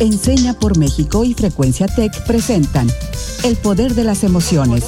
Enseña 0.00 0.54
por 0.54 0.78
México 0.78 1.24
y 1.24 1.34
Frecuencia 1.34 1.86
Tech 1.86 2.24
presentan 2.26 2.86
El 3.44 3.56
Poder 3.56 3.92
de 3.92 4.02
las 4.02 4.24
Emociones, 4.24 4.82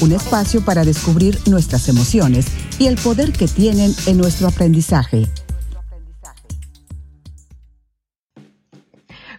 un 0.00 0.12
espacio 0.12 0.64
para 0.64 0.84
descubrir 0.84 1.38
nuestras 1.50 1.88
emociones 1.88 2.46
y 2.78 2.86
el 2.86 2.94
poder 2.94 3.32
que 3.32 3.48
tienen 3.48 3.90
en 4.06 4.16
nuestro 4.16 4.46
aprendizaje. 4.46 5.24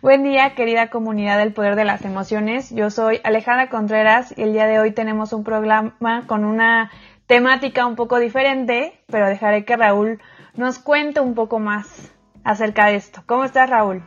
Buen 0.02 0.24
día, 0.24 0.54
querida 0.54 0.90
comunidad 0.90 1.38
del 1.38 1.54
Poder 1.54 1.78
de 1.78 1.86
las 1.86 2.04
Emociones. 2.04 2.72
Yo 2.72 2.90
soy 2.90 3.22
Alejandra 3.24 3.70
Contreras 3.70 4.34
y 4.36 4.42
el 4.42 4.52
día 4.52 4.68
de 4.68 4.80
hoy 4.80 4.92
tenemos 4.92 5.32
un 5.32 5.46
programa 5.46 6.24
con 6.28 6.44
una 6.44 6.92
temática 7.26 7.86
un 7.86 7.96
poco 7.96 8.20
diferente, 8.20 9.00
pero 9.08 9.30
dejaré 9.30 9.64
que 9.64 9.78
Raúl 9.78 10.20
nos 10.56 10.78
cuente 10.78 11.22
un 11.22 11.36
poco 11.36 11.60
más 11.60 11.88
acerca 12.44 12.88
de 12.88 12.98
esto. 12.98 13.24
¿Cómo 13.26 13.46
estás, 13.46 13.70
Raúl? 13.70 14.04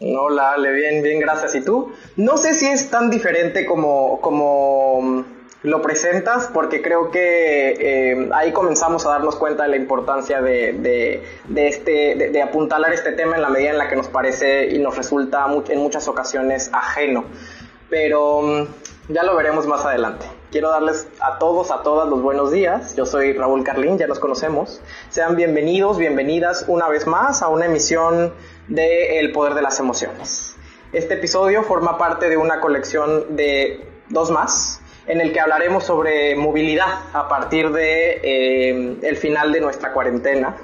Hola, 0.00 0.52
Ale, 0.52 0.70
bien, 0.72 1.02
bien, 1.02 1.18
gracias. 1.18 1.54
¿Y 1.56 1.60
tú? 1.62 1.92
No 2.16 2.36
sé 2.36 2.54
si 2.54 2.66
es 2.66 2.90
tan 2.90 3.10
diferente 3.10 3.66
como, 3.66 4.20
como 4.20 5.00
mm, 5.02 5.24
lo 5.62 5.82
presentas, 5.82 6.50
porque 6.52 6.82
creo 6.82 7.10
que 7.10 7.70
eh, 7.70 8.28
ahí 8.32 8.52
comenzamos 8.52 9.06
a 9.06 9.10
darnos 9.10 9.34
cuenta 9.36 9.64
de 9.64 9.70
la 9.70 9.76
importancia 9.76 10.40
de, 10.40 10.72
de, 11.48 11.68
este, 11.68 12.14
de, 12.30 12.42
apuntalar 12.42 12.92
este 12.92 13.12
tema 13.12 13.36
en 13.36 13.42
la 13.42 13.48
medida 13.48 13.70
en 13.70 13.78
la 13.78 13.88
que 13.88 13.96
nos 13.96 14.08
parece 14.08 14.66
y 14.68 14.78
nos 14.78 14.96
resulta 14.96 15.46
en 15.68 15.78
muchas 15.78 16.06
ocasiones 16.06 16.70
ajeno. 16.72 17.24
Pero 17.90 18.42
mm, 18.42 18.66
ya 19.08 19.24
lo 19.24 19.34
veremos 19.34 19.66
más 19.66 19.84
adelante. 19.84 20.26
Quiero 20.52 20.70
darles 20.70 21.08
a 21.20 21.38
todos, 21.38 21.70
a 21.70 21.82
todas 21.82 22.08
los 22.08 22.22
buenos 22.22 22.52
días. 22.52 22.94
Yo 22.94 23.04
soy 23.04 23.32
Raúl 23.32 23.64
Carlín, 23.64 23.98
ya 23.98 24.06
nos 24.06 24.18
conocemos. 24.18 24.80
Sean 25.08 25.34
bienvenidos, 25.34 25.98
bienvenidas 25.98 26.66
una 26.68 26.88
vez 26.88 27.06
más 27.06 27.42
a 27.42 27.48
una 27.48 27.66
emisión 27.66 28.32
de 28.68 29.18
El 29.18 29.32
Poder 29.32 29.54
de 29.54 29.62
las 29.62 29.80
Emociones. 29.80 30.56
Este 30.92 31.14
episodio 31.14 31.62
forma 31.62 31.98
parte 31.98 32.28
de 32.28 32.36
una 32.36 32.60
colección 32.60 33.36
de 33.36 33.86
dos 34.08 34.30
más, 34.30 34.80
en 35.06 35.20
el 35.20 35.32
que 35.32 35.40
hablaremos 35.40 35.84
sobre 35.84 36.36
movilidad 36.36 36.86
a 37.14 37.28
partir 37.28 37.70
de 37.72 38.20
eh, 38.22 38.96
el 39.02 39.16
final 39.16 39.52
de 39.52 39.60
nuestra 39.60 39.92
cuarentena. 39.92 40.56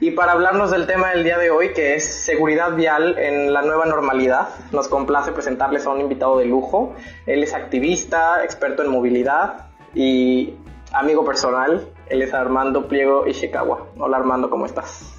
Y 0.00 0.12
para 0.12 0.32
hablarnos 0.32 0.70
del 0.70 0.86
tema 0.86 1.10
del 1.10 1.24
día 1.24 1.38
de 1.38 1.50
hoy, 1.50 1.72
que 1.72 1.94
es 1.94 2.04
seguridad 2.04 2.76
vial 2.76 3.18
en 3.18 3.52
la 3.52 3.62
nueva 3.62 3.86
normalidad, 3.86 4.48
nos 4.72 4.88
complace 4.88 5.32
presentarles 5.32 5.86
a 5.86 5.90
un 5.90 6.00
invitado 6.00 6.38
de 6.38 6.44
lujo. 6.44 6.94
Él 7.26 7.42
es 7.42 7.54
activista, 7.54 8.44
experto 8.44 8.82
en 8.82 8.90
movilidad 8.90 9.70
y 9.94 10.54
amigo 10.92 11.24
personal. 11.24 11.88
Él 12.08 12.22
es 12.22 12.32
Armando 12.32 12.88
Pliego 12.88 13.26
Ishikawa. 13.26 13.88
Hola 13.98 14.18
Armando, 14.18 14.50
¿cómo 14.50 14.66
estás? 14.66 15.17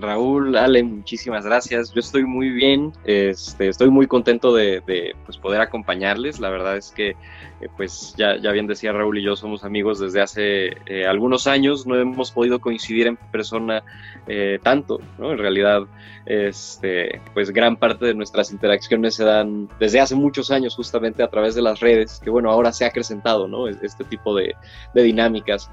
Raúl, 0.00 0.56
Ale, 0.56 0.82
muchísimas 0.82 1.44
gracias. 1.44 1.92
Yo 1.92 2.00
estoy 2.00 2.24
muy 2.24 2.50
bien, 2.50 2.92
este, 3.04 3.68
estoy 3.68 3.90
muy 3.90 4.06
contento 4.06 4.54
de, 4.54 4.82
pues, 5.24 5.36
poder 5.38 5.60
acompañarles. 5.60 6.40
La 6.40 6.50
verdad 6.50 6.76
es 6.76 6.90
que, 6.90 7.10
eh, 7.10 7.68
pues 7.76 8.14
ya, 8.16 8.36
ya 8.36 8.52
bien 8.52 8.66
decía 8.66 8.92
Raúl 8.92 9.18
y 9.18 9.22
yo 9.22 9.36
somos 9.36 9.64
amigos 9.64 9.98
desde 9.98 10.20
hace 10.20 10.76
eh, 10.86 11.06
algunos 11.06 11.46
años. 11.46 11.86
No 11.86 11.96
hemos 11.96 12.30
podido 12.30 12.60
coincidir 12.60 13.06
en 13.06 13.16
persona 13.16 13.82
eh, 14.26 14.58
tanto, 14.62 15.00
¿no? 15.18 15.32
En 15.32 15.38
realidad, 15.38 15.82
este, 16.26 17.20
pues 17.34 17.50
gran 17.50 17.76
parte 17.76 18.06
de 18.06 18.14
nuestras 18.14 18.52
interacciones 18.52 19.14
se 19.14 19.24
dan 19.24 19.68
desde 19.78 20.00
hace 20.00 20.14
muchos 20.14 20.50
años 20.50 20.74
justamente 20.76 21.22
a 21.22 21.28
través 21.28 21.54
de 21.54 21.62
las 21.62 21.80
redes, 21.80 22.20
que 22.22 22.30
bueno, 22.30 22.50
ahora 22.50 22.72
se 22.72 22.84
ha 22.84 22.88
acrecentado, 22.88 23.48
¿no? 23.48 23.68
Este 23.68 24.04
tipo 24.04 24.34
de, 24.34 24.54
dinámicas 24.94 25.70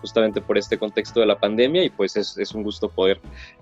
justamente 0.00 0.40
por 0.40 0.56
este 0.56 0.78
contexto 0.78 1.20
de 1.20 1.26
la 1.26 1.38
pandemia 1.38 1.84
y 1.84 1.90
pues 1.90 2.16
es, 2.16 2.38
es 2.38 2.52
un 2.54 2.62
gusto 2.62 2.88
poder 2.88 3.20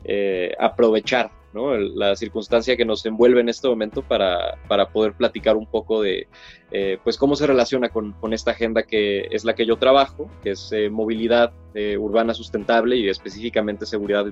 eh, 0.08 0.54
aprovechar 0.58 1.30
la 1.54 2.14
circunstancia 2.16 2.76
que 2.76 2.84
nos 2.84 3.06
envuelve 3.06 3.40
en 3.40 3.48
este 3.48 3.66
momento 3.66 4.02
para, 4.02 4.58
poder 4.92 5.14
platicar 5.14 5.56
un 5.56 5.66
poco 5.66 6.02
de 6.02 6.28
eh, 6.70 6.98
pues 7.02 7.16
cómo 7.16 7.34
se 7.34 7.46
relaciona 7.46 7.88
con, 7.88 8.14
esta 8.34 8.50
agenda 8.50 8.82
que 8.82 9.26
es 9.30 9.42
la 9.44 9.54
que 9.54 9.64
yo 9.64 9.76
trabajo, 9.76 10.30
que 10.42 10.50
es 10.50 10.70
eh, 10.72 10.90
movilidad 10.90 11.52
urbana 11.98 12.34
sustentable 12.34 12.96
y 12.96 13.08
específicamente 13.08 13.84
seguridad 13.84 14.26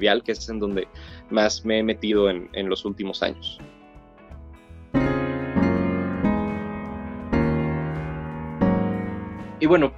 vial, 0.00 0.22
que 0.22 0.32
es 0.32 0.48
en 0.48 0.58
donde 0.60 0.88
más 1.30 1.64
me 1.64 1.78
he 1.78 1.82
metido 1.82 2.30
en, 2.30 2.48
en 2.52 2.68
los 2.68 2.84
últimos 2.84 3.22
años. 3.22 3.60
Y 9.60 9.66
bueno, 9.66 9.92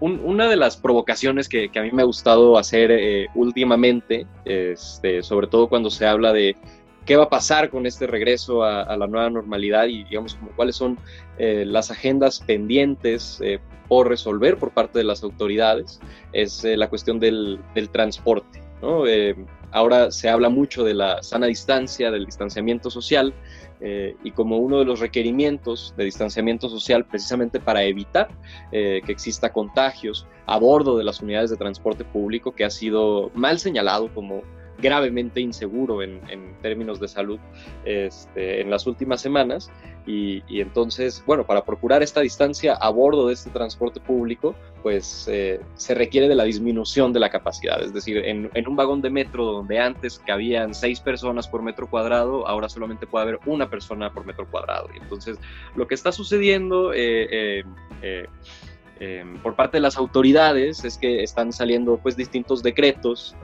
una 0.00 0.48
de 0.48 0.56
las 0.56 0.76
provocaciones 0.76 1.48
que, 1.48 1.70
a 1.74 1.82
mí 1.82 1.90
me 1.92 2.02
ha 2.02 2.06
gustado 2.06 2.56
hacer 2.56 2.90
eh, 2.90 3.28
últimamente, 3.34 4.26
este, 4.44 5.22
sobre 5.22 5.46
todo 5.46 5.68
cuando 5.68 5.90
se 5.90 6.06
habla 6.06 6.32
de 6.32 6.56
qué 7.04 7.16
va 7.16 7.24
a 7.24 7.28
pasar 7.28 7.70
con 7.70 7.86
este 7.86 8.06
regreso 8.06 8.62
a, 8.62 8.96
la 8.96 9.06
nueva 9.06 9.28
normalidad 9.30 9.86
y 9.86 10.04
digamos 10.04 10.34
como 10.34 10.52
cuáles 10.52 10.76
son 10.76 10.98
eh, 11.38 11.64
las 11.66 11.90
agendas 11.90 12.40
pendientes 12.40 13.40
eh, 13.42 13.58
por 13.88 14.08
resolver 14.08 14.56
por 14.56 14.70
parte 14.70 14.98
de 14.98 15.04
las 15.04 15.22
autoridades, 15.22 16.00
es 16.32 16.64
la 16.64 16.88
cuestión 16.88 17.18
del, 17.18 17.58
transporte. 17.92 18.62
ahora 19.72 20.10
se 20.12 20.28
habla 20.28 20.48
mucho 20.48 20.84
de 20.84 20.94
la 20.94 21.22
sana 21.22 21.46
distancia, 21.46 22.10
del 22.10 22.24
distanciamiento 22.24 22.88
social, 22.88 23.34
eh, 23.80 24.16
y 24.22 24.32
como 24.32 24.58
uno 24.58 24.78
de 24.78 24.84
los 24.84 25.00
requerimientos 25.00 25.94
de 25.96 26.04
distanciamiento 26.04 26.68
social 26.68 27.06
precisamente 27.06 27.60
para 27.60 27.82
evitar 27.82 28.28
eh, 28.72 29.00
que 29.04 29.12
exista 29.12 29.52
contagios 29.52 30.26
a 30.46 30.58
bordo 30.58 30.98
de 30.98 31.04
las 31.04 31.20
unidades 31.20 31.50
de 31.50 31.56
transporte 31.56 32.04
público 32.04 32.52
que 32.52 32.64
ha 32.64 32.70
sido 32.70 33.30
mal 33.34 33.58
señalado 33.58 34.12
como 34.12 34.42
gravemente 34.80 35.40
inseguro 35.40 36.02
en, 36.02 36.20
términos 36.62 37.00
de 37.00 37.08
salud 37.08 37.38
este, 37.84 38.60
en 38.60 38.70
las 38.70 38.86
últimas 38.86 39.20
semanas. 39.20 39.70
Y, 40.06 40.42
entonces, 40.60 41.22
bueno, 41.26 41.46
para 41.46 41.64
procurar 41.64 42.02
esta 42.02 42.20
distancia 42.20 42.74
a 42.74 42.88
bordo 42.90 43.28
de 43.28 43.34
este 43.34 43.50
transporte 43.50 44.00
público, 44.00 44.56
pues 44.82 45.28
eh, 45.30 45.60
se 45.74 45.94
requiere 45.94 46.26
de 46.26 46.34
la 46.34 46.44
disminución 46.44 47.12
de 47.12 47.20
la 47.20 47.30
capacidad. 47.30 47.80
Es 47.80 47.92
decir, 47.92 48.16
en, 48.18 48.50
un 48.66 48.76
vagón 48.76 49.02
de 49.02 49.10
metro 49.10 49.44
donde 49.44 49.78
antes 49.78 50.18
cabían 50.18 50.74
seis 50.74 50.98
personas 50.98 51.46
por 51.46 51.62
metro 51.62 51.88
cuadrado, 51.88 52.48
ahora 52.48 52.68
solamente 52.68 53.06
puede 53.06 53.24
haber 53.24 53.40
una 53.46 53.70
persona 53.70 54.12
por 54.12 54.26
metro 54.26 54.50
cuadrado. 54.50 54.88
Y 54.94 54.98
entonces, 54.98 55.38
lo 55.76 55.86
que 55.86 55.94
está 55.94 56.10
sucediendo... 56.10 56.92
Eh, 56.92 57.62
eh, 58.02 58.26
Em, 59.02 59.38
por 59.38 59.56
parte 59.56 59.78
de 59.78 59.80
las 59.80 59.96
autoridades 59.96 60.84
es 60.84 60.98
que 60.98 61.22
están 61.22 61.54
saliendo 61.54 61.96
pues 61.96 62.18
distintos 62.18 62.62
decretos. 62.62 63.34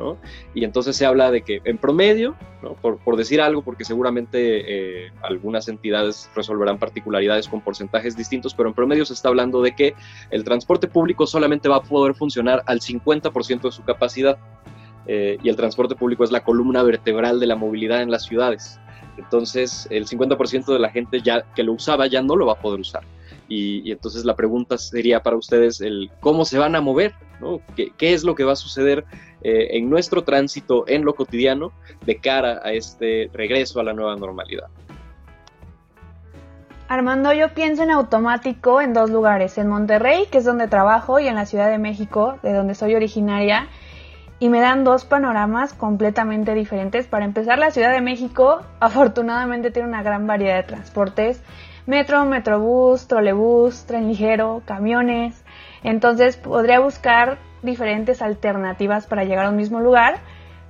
Y 0.55 0.65
entonces 0.65 0.95
se 0.97 1.07
habla 1.07 1.31
de 1.31 1.41
que 1.41 1.63
en 1.65 1.79
promedio, 1.79 2.37
por, 2.83 3.17
decir 3.17 3.41
algo, 3.41 3.63
porque 3.63 3.87
seguramente 3.87 5.07
eh, 5.07 5.13
algunas 5.23 5.69
entidades 5.69 6.31
resolverán 6.35 6.79
particularidades 6.79 7.49
con 7.49 7.63
porcentajes 7.63 8.15
distintos, 8.15 8.53
pero 8.55 8.69
en 8.69 8.75
promedio 8.75 9.07
se 9.07 9.15
está 9.15 9.31
hablando 9.31 9.63
de 9.63 9.75
que 9.75 9.95
el 10.31 10.45
transporte 10.45 10.89
público 10.89 11.27
solamente 11.27 11.71
va 11.71 11.77
a 11.77 11.83
poder 11.83 12.15
funcionar 12.15 12.63
al 12.67 12.81
50% 12.81 13.63
de 13.63 13.73
su 13.73 13.83
capacidad. 13.83 14.37
Eh, 15.07 15.39
y 15.43 15.49
el 15.49 15.57
transporte 15.57 15.95
público 15.95 16.23
es 16.23 16.33
la 16.33 16.45
columna 16.45 16.83
vertebral 16.83 17.41
de 17.41 17.47
la 17.47 17.57
movilidad 17.57 18.03
en 18.03 18.11
las 18.11 18.25
ciudades. 18.25 18.79
Entonces, 19.17 19.89
el 19.91 20.07
50% 20.07 20.67
de 20.67 20.79
la 20.79 20.91
gente 20.91 21.23
ya 21.23 21.47
que 21.55 21.63
lo 21.63 21.73
usaba 21.73 22.09
ya 22.09 22.21
no 22.21 22.37
lo 22.37 22.45
va 22.45 22.55
a 22.55 22.61
poder 22.61 22.81
usar. 22.81 23.05
Y, 23.49 23.93
entonces 23.93 24.25
la 24.25 24.35
pregunta 24.35 24.77
sería 24.79 25.23
para 25.23 25.37
ustedes 25.37 25.81
el 25.81 26.11
cómo 26.21 26.45
se 26.45 26.59
van 26.59 26.75
a 26.75 26.81
mover, 26.81 27.15
¿no? 27.41 27.61
¿Qué, 27.77 27.93
es 27.99 28.25
lo 28.25 28.35
que 28.35 28.45
va 28.45 28.53
a 28.53 28.57
suceder 28.57 29.05
eh, 29.43 29.69
en 29.73 29.89
nuestro 29.89 30.25
tránsito, 30.25 30.85
en 30.89 31.05
lo 31.05 31.15
cotidiano, 31.15 31.73
de 32.05 32.17
cara 32.17 32.61
a 32.65 32.73
este 32.73 33.31
regreso 33.33 33.81
a 33.81 33.85
la 33.85 33.93
nueva 33.93 34.17
normalidad? 34.17 34.69
Armando, 36.89 37.33
yo 37.33 37.53
pienso 37.53 37.83
en 37.83 37.91
automático 37.91 38.81
en 38.81 38.93
dos 38.93 39.11
lugares, 39.11 39.59
en 39.59 39.67
Monterrey, 39.69 40.27
que 40.31 40.39
es 40.39 40.45
donde 40.45 40.69
trabajo, 40.69 41.19
y 41.19 41.27
en 41.27 41.35
la 41.35 41.45
Ciudad 41.45 41.69
de 41.69 41.79
México, 41.79 42.39
de 42.45 42.53
donde 42.53 42.77
soy 42.77 42.95
originaria, 42.95 43.69
y 44.39 44.49
me 44.49 44.61
dan 44.61 44.85
dos 44.85 45.05
panoramas 45.05 45.73
completamente 45.73 46.55
diferentes. 46.55 47.09
Para 47.09 47.25
empezar, 47.25 47.59
la 47.59 47.73
Ciudad 47.73 47.93
de 47.93 48.01
México 48.01 48.63
afortunadamente 48.81 49.73
tiene 49.73 49.89
una 49.89 50.03
gran 50.03 50.27
variedad 50.27 50.57
de 50.57 50.63
transportes 50.63 51.43
metro, 51.87 52.25
metrobús, 52.25 53.09
trolebús, 53.09 53.87
tren 53.87 54.09
ligero, 54.09 54.63
camiones. 54.67 55.43
Entonces 55.83 56.37
podría 56.37 56.81
buscar 56.81 57.39
diferentes 57.63 58.23
alternativas 58.23 59.07
para 59.07 59.25
llegar 59.25 59.47
a 59.47 59.51
un 59.51 59.57
mismo 59.57 59.81
lugar, 59.81 60.19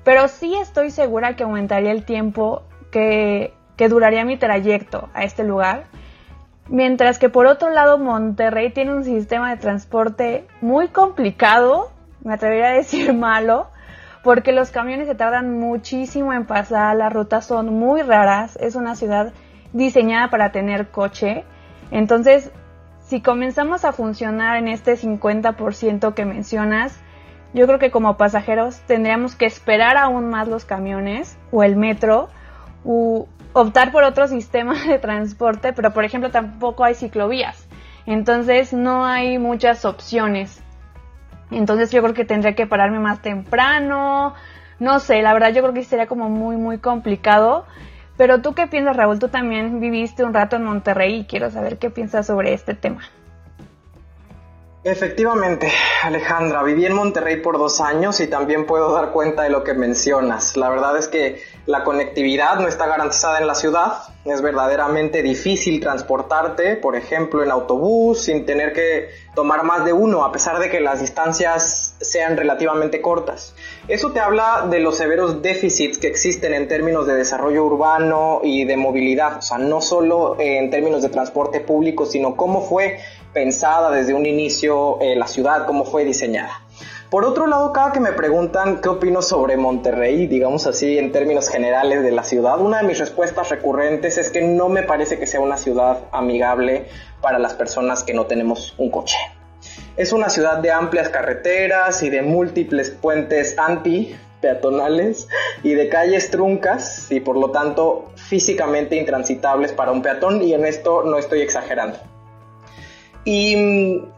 pero 0.04 0.28
sí 0.28 0.54
estoy 0.54 0.90
segura 0.90 1.36
que 1.36 1.44
aumentaría 1.44 1.90
el 1.90 2.04
tiempo 2.04 2.62
que, 2.90 3.52
que 3.76 3.88
duraría 3.88 4.24
mi 4.24 4.36
trayecto 4.36 5.08
a 5.14 5.24
este 5.24 5.42
lugar. 5.42 5.84
Mientras 6.68 7.18
que 7.18 7.28
por 7.28 7.46
otro 7.46 7.70
lado 7.70 7.98
Monterrey 7.98 8.70
tiene 8.70 8.94
un 8.94 9.04
sistema 9.04 9.50
de 9.50 9.56
transporte 9.56 10.46
muy 10.60 10.88
complicado, 10.88 11.92
me 12.22 12.34
atrevería 12.34 12.68
a 12.68 12.72
decir 12.72 13.12
malo, 13.14 13.68
porque 14.22 14.50
los 14.50 14.70
camiones 14.70 15.06
se 15.06 15.14
tardan 15.14 15.58
muchísimo 15.58 16.32
en 16.32 16.46
pasar, 16.46 16.96
las 16.96 17.12
rutas 17.12 17.46
son 17.46 17.72
muy 17.72 18.02
raras, 18.02 18.56
es 18.60 18.74
una 18.74 18.96
ciudad 18.96 19.32
diseñada 19.76 20.30
para 20.30 20.50
tener 20.52 20.88
coche. 20.88 21.44
Entonces, 21.90 22.50
si 23.06 23.20
comenzamos 23.20 23.84
a 23.84 23.92
funcionar 23.92 24.56
en 24.56 24.68
este 24.68 24.96
50% 24.96 26.14
que 26.14 26.24
mencionas, 26.24 26.98
yo 27.54 27.66
creo 27.66 27.78
que 27.78 27.90
como 27.90 28.16
pasajeros 28.16 28.80
tendríamos 28.86 29.36
que 29.36 29.46
esperar 29.46 29.96
aún 29.96 30.28
más 30.28 30.48
los 30.48 30.64
camiones 30.64 31.38
o 31.52 31.62
el 31.62 31.76
metro 31.76 32.28
o, 32.84 33.28
optar 33.52 33.90
por 33.90 34.02
otro 34.04 34.28
sistema 34.36 34.74
de 34.82 34.98
transporte, 34.98 35.72
pero 35.72 35.92
por 35.92 36.04
ejemplo 36.04 36.30
tampoco 36.30 36.84
hay 36.84 36.94
ciclovías. 36.94 37.66
Entonces 38.06 38.72
no 38.72 39.06
hay 39.06 39.38
muchas 39.38 39.84
opciones. 39.84 40.62
Entonces 41.50 41.90
yo 41.90 42.02
creo 42.02 42.14
que 42.14 42.24
tendría 42.24 42.54
que 42.54 42.66
pararme 42.66 42.98
más 42.98 43.22
temprano. 43.22 44.34
No 44.78 45.00
sé, 45.00 45.22
la 45.22 45.32
verdad 45.32 45.52
yo 45.52 45.62
creo 45.62 45.74
que 45.74 45.84
sería 45.84 46.06
como 46.06 46.28
muy, 46.28 46.56
muy 46.56 46.78
complicado. 46.78 47.66
Pero 48.16 48.40
tú 48.40 48.54
qué 48.54 48.66
piensas, 48.66 48.96
Raúl? 48.96 49.18
Tú 49.18 49.28
también 49.28 49.80
viviste 49.80 50.24
un 50.24 50.32
rato 50.32 50.56
en 50.56 50.64
Monterrey 50.64 51.20
y 51.20 51.24
quiero 51.24 51.50
saber 51.50 51.78
qué 51.78 51.90
piensas 51.90 52.26
sobre 52.26 52.54
este 52.54 52.74
tema. 52.74 53.02
Efectivamente, 54.84 55.72
Alejandra, 56.04 56.62
viví 56.62 56.86
en 56.86 56.94
Monterrey 56.94 57.40
por 57.40 57.58
dos 57.58 57.80
años 57.80 58.20
y 58.20 58.28
también 58.28 58.66
puedo 58.66 58.92
dar 58.92 59.10
cuenta 59.10 59.42
de 59.42 59.50
lo 59.50 59.64
que 59.64 59.74
mencionas. 59.74 60.56
La 60.56 60.68
verdad 60.68 60.96
es 60.96 61.08
que 61.08 61.42
la 61.66 61.82
conectividad 61.82 62.60
no 62.60 62.68
está 62.68 62.86
garantizada 62.86 63.40
en 63.40 63.48
la 63.48 63.56
ciudad. 63.56 63.94
Es 64.26 64.42
verdaderamente 64.42 65.22
difícil 65.22 65.78
transportarte, 65.78 66.74
por 66.74 66.96
ejemplo, 66.96 67.44
en 67.44 67.52
autobús 67.52 68.24
sin 68.24 68.44
tener 68.44 68.72
que 68.72 69.08
tomar 69.36 69.62
más 69.62 69.84
de 69.84 69.92
uno, 69.92 70.24
a 70.24 70.32
pesar 70.32 70.58
de 70.58 70.68
que 70.68 70.80
las 70.80 71.00
distancias 71.00 71.94
sean 72.00 72.36
relativamente 72.36 73.00
cortas. 73.00 73.54
Eso 73.86 74.10
te 74.10 74.18
habla 74.18 74.66
de 74.68 74.80
los 74.80 74.96
severos 74.96 75.42
déficits 75.42 75.98
que 75.98 76.08
existen 76.08 76.54
en 76.54 76.66
términos 76.66 77.06
de 77.06 77.14
desarrollo 77.14 77.64
urbano 77.66 78.40
y 78.42 78.64
de 78.64 78.76
movilidad, 78.76 79.38
o 79.38 79.42
sea, 79.42 79.58
no 79.58 79.80
solo 79.80 80.36
en 80.40 80.70
términos 80.70 81.02
de 81.02 81.08
transporte 81.08 81.60
público, 81.60 82.04
sino 82.04 82.34
cómo 82.34 82.62
fue 82.62 82.98
pensada 83.32 83.92
desde 83.92 84.12
un 84.12 84.26
inicio 84.26 85.00
eh, 85.00 85.14
la 85.14 85.28
ciudad, 85.28 85.66
cómo 85.66 85.84
fue 85.84 86.04
diseñada. 86.04 86.65
Por 87.10 87.24
otro 87.24 87.46
lado, 87.46 87.72
cada 87.72 87.92
que 87.92 88.00
me 88.00 88.10
preguntan 88.12 88.80
qué 88.80 88.88
opino 88.88 89.22
sobre 89.22 89.56
Monterrey, 89.56 90.26
digamos 90.26 90.66
así 90.66 90.98
en 90.98 91.12
términos 91.12 91.48
generales 91.48 92.02
de 92.02 92.10
la 92.10 92.24
ciudad, 92.24 92.60
una 92.60 92.78
de 92.78 92.84
mis 92.84 92.98
respuestas 92.98 93.48
recurrentes 93.48 94.18
es 94.18 94.30
que 94.30 94.42
no 94.42 94.68
me 94.68 94.82
parece 94.82 95.16
que 95.16 95.26
sea 95.26 95.38
una 95.38 95.56
ciudad 95.56 96.00
amigable 96.10 96.86
para 97.20 97.38
las 97.38 97.54
personas 97.54 98.02
que 98.02 98.12
no 98.12 98.26
tenemos 98.26 98.74
un 98.78 98.90
coche. 98.90 99.18
Es 99.96 100.12
una 100.12 100.28
ciudad 100.28 100.58
de 100.58 100.72
amplias 100.72 101.08
carreteras 101.08 102.02
y 102.02 102.10
de 102.10 102.22
múltiples 102.22 102.90
puentes 102.90 103.56
anti 103.56 104.16
peatonales 104.40 105.28
y 105.62 105.74
de 105.74 105.88
calles 105.88 106.30
truncas 106.30 107.10
y 107.10 107.20
por 107.20 107.36
lo 107.36 107.52
tanto 107.52 108.10
físicamente 108.16 108.96
intransitables 108.96 109.72
para 109.72 109.92
un 109.92 110.02
peatón 110.02 110.42
y 110.42 110.54
en 110.54 110.66
esto 110.66 111.02
no 111.04 111.18
estoy 111.18 111.40
exagerando. 111.40 111.98
Y 113.24 113.56
mm, 113.56 114.15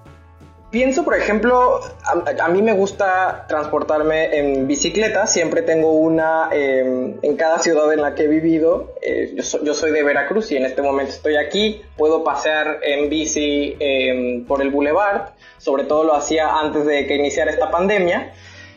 pienso, 0.70 1.04
por 1.04 1.14
ejemplo, 1.14 1.80
a, 2.04 2.48
mí 2.48 2.62
me 2.62 2.72
gusta 2.72 3.46
transportarme 3.48 4.38
en 4.38 4.66
bicicleta, 4.66 5.26
siempre 5.26 5.62
tengo 5.62 5.92
una 5.92 6.48
em, 6.52 7.18
en 7.22 7.36
cada 7.36 7.58
ciudad 7.58 7.92
en 7.92 8.02
la 8.02 8.14
que 8.14 8.24
he 8.24 8.28
vivido. 8.28 8.94
Eh, 9.00 9.34
yo, 9.36 9.74
soy 9.74 9.92
de 9.92 10.02
Veracruz 10.02 10.50
y 10.52 10.56
en 10.56 10.66
este 10.66 10.82
momento 10.82 11.12
estoy 11.12 11.36
aquí, 11.36 11.82
puedo 11.96 12.22
pasear 12.24 12.80
en 12.82 13.08
bici 13.08 13.76
em, 13.78 14.44
por 14.44 14.62
el 14.62 14.70
boulevard, 14.70 15.30
sobre 15.58 15.84
todo 15.84 16.04
lo 16.04 16.14
hacía 16.14 16.58
antes 16.58 16.84
de 16.84 17.06
que 17.06 17.16
iniciara 17.16 17.50
esta 17.50 17.70
pandemia. 17.70 18.32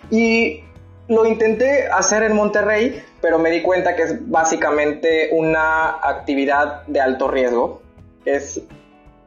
Y 0.10 0.64
lo 1.08 1.26
intenté 1.26 1.88
hacer 1.88 2.24
en 2.24 2.36
Monterrey, 2.36 3.04
pero 3.22 3.38
me 3.38 3.52
di 3.52 3.62
cuenta 3.62 3.96
que 3.96 4.04
es 4.04 4.30
básicamente 4.30 5.30
una 5.32 5.98
actividad 6.02 6.84
de 6.88 7.02
alto 7.02 7.28
riesgo. 7.28 7.82
Es 8.24 8.62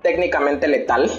técnicamente 0.02 0.68
letal 0.68 1.10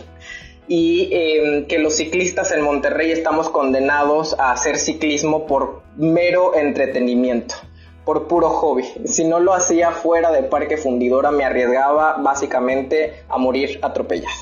y 0.67 1.09
em, 1.11 1.65
que 1.67 1.79
los 1.79 1.95
ciclistas 1.95 2.51
en 2.51 2.61
Monterrey 2.61 3.11
estamos 3.11 3.49
condenados 3.49 4.35
a 4.39 4.51
hacer 4.51 4.77
ciclismo 4.77 5.45
por 5.45 5.83
mero 5.95 6.55
entretenimiento, 6.55 7.55
por 8.03 8.27
puro 8.27 8.49
hobby. 8.49 8.83
Si 9.05 9.23
no 9.23 9.39
lo 9.39 9.53
hacía 9.53 9.91
fuera 9.91 10.31
del 10.31 10.45
Parque 10.45 10.77
Fundidora 10.77 11.31
me 11.31 11.45
arriesgaba 11.45 12.17
básicamente 12.17 13.23
a 13.29 13.37
morir 13.37 13.79
atropellado. 13.81 14.35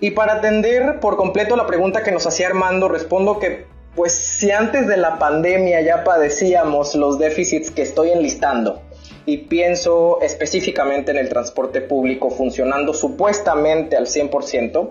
Y 0.00 0.10
para 0.10 0.34
atender 0.34 1.00
por 1.00 1.16
completo 1.16 1.56
la 1.56 1.66
pregunta 1.66 2.02
que 2.02 2.12
nos 2.12 2.26
hacía 2.26 2.48
Armando, 2.48 2.88
respondo 2.88 3.38
que 3.38 3.66
pues 3.94 4.12
si 4.12 4.50
antes 4.50 4.88
de 4.88 4.96
la 4.96 5.20
pandemia 5.20 5.80
ya 5.80 6.02
padecíamos 6.02 6.96
los 6.96 7.18
déficits 7.18 7.70
que 7.70 7.82
estoy 7.82 8.10
enlistando, 8.10 8.82
y 9.26 9.38
pienso 9.38 10.20
específicamente 10.20 11.10
en 11.10 11.18
el 11.18 11.28
transporte 11.28 11.80
público 11.80 12.30
funcionando 12.30 12.92
supuestamente 12.92 13.96
al 13.96 14.06
100%, 14.06 14.90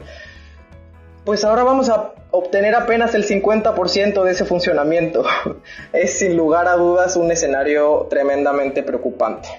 pues 1.25 1.43
ahora 1.43 1.63
vamos 1.63 1.89
a 1.89 2.13
obtener 2.31 2.75
apenas 2.75 3.15
el 3.15 3.25
50% 3.25 4.23
de 4.23 4.31
ese 4.31 4.45
funcionamiento. 4.45 5.23
es 5.93 6.19
sin 6.19 6.35
lugar 6.35 6.67
a 6.67 6.75
dudas 6.75 7.15
un 7.15 7.31
escenario 7.31 8.07
tremendamente 8.09 8.83
preocupante. 8.83 9.49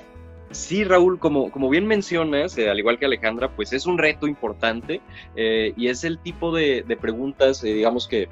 Sí, 0.54 0.84
Raúl, 0.84 1.18
como, 1.18 1.50
como 1.50 1.68
bien 1.68 1.84
mencionas, 1.86 2.56
eh, 2.58 2.70
al 2.70 2.78
igual 2.78 2.98
que 2.98 3.06
Alejandra, 3.06 3.50
pues 3.56 3.72
es 3.72 3.86
un 3.86 3.98
reto 3.98 4.28
importante 4.28 5.00
eh, 5.34 5.72
y 5.76 5.88
es 5.88 6.04
el 6.04 6.20
tipo 6.20 6.54
de, 6.54 6.84
preguntas, 7.00 7.64
eh, 7.64 7.72
digamos 7.72 8.06
que 8.06 8.28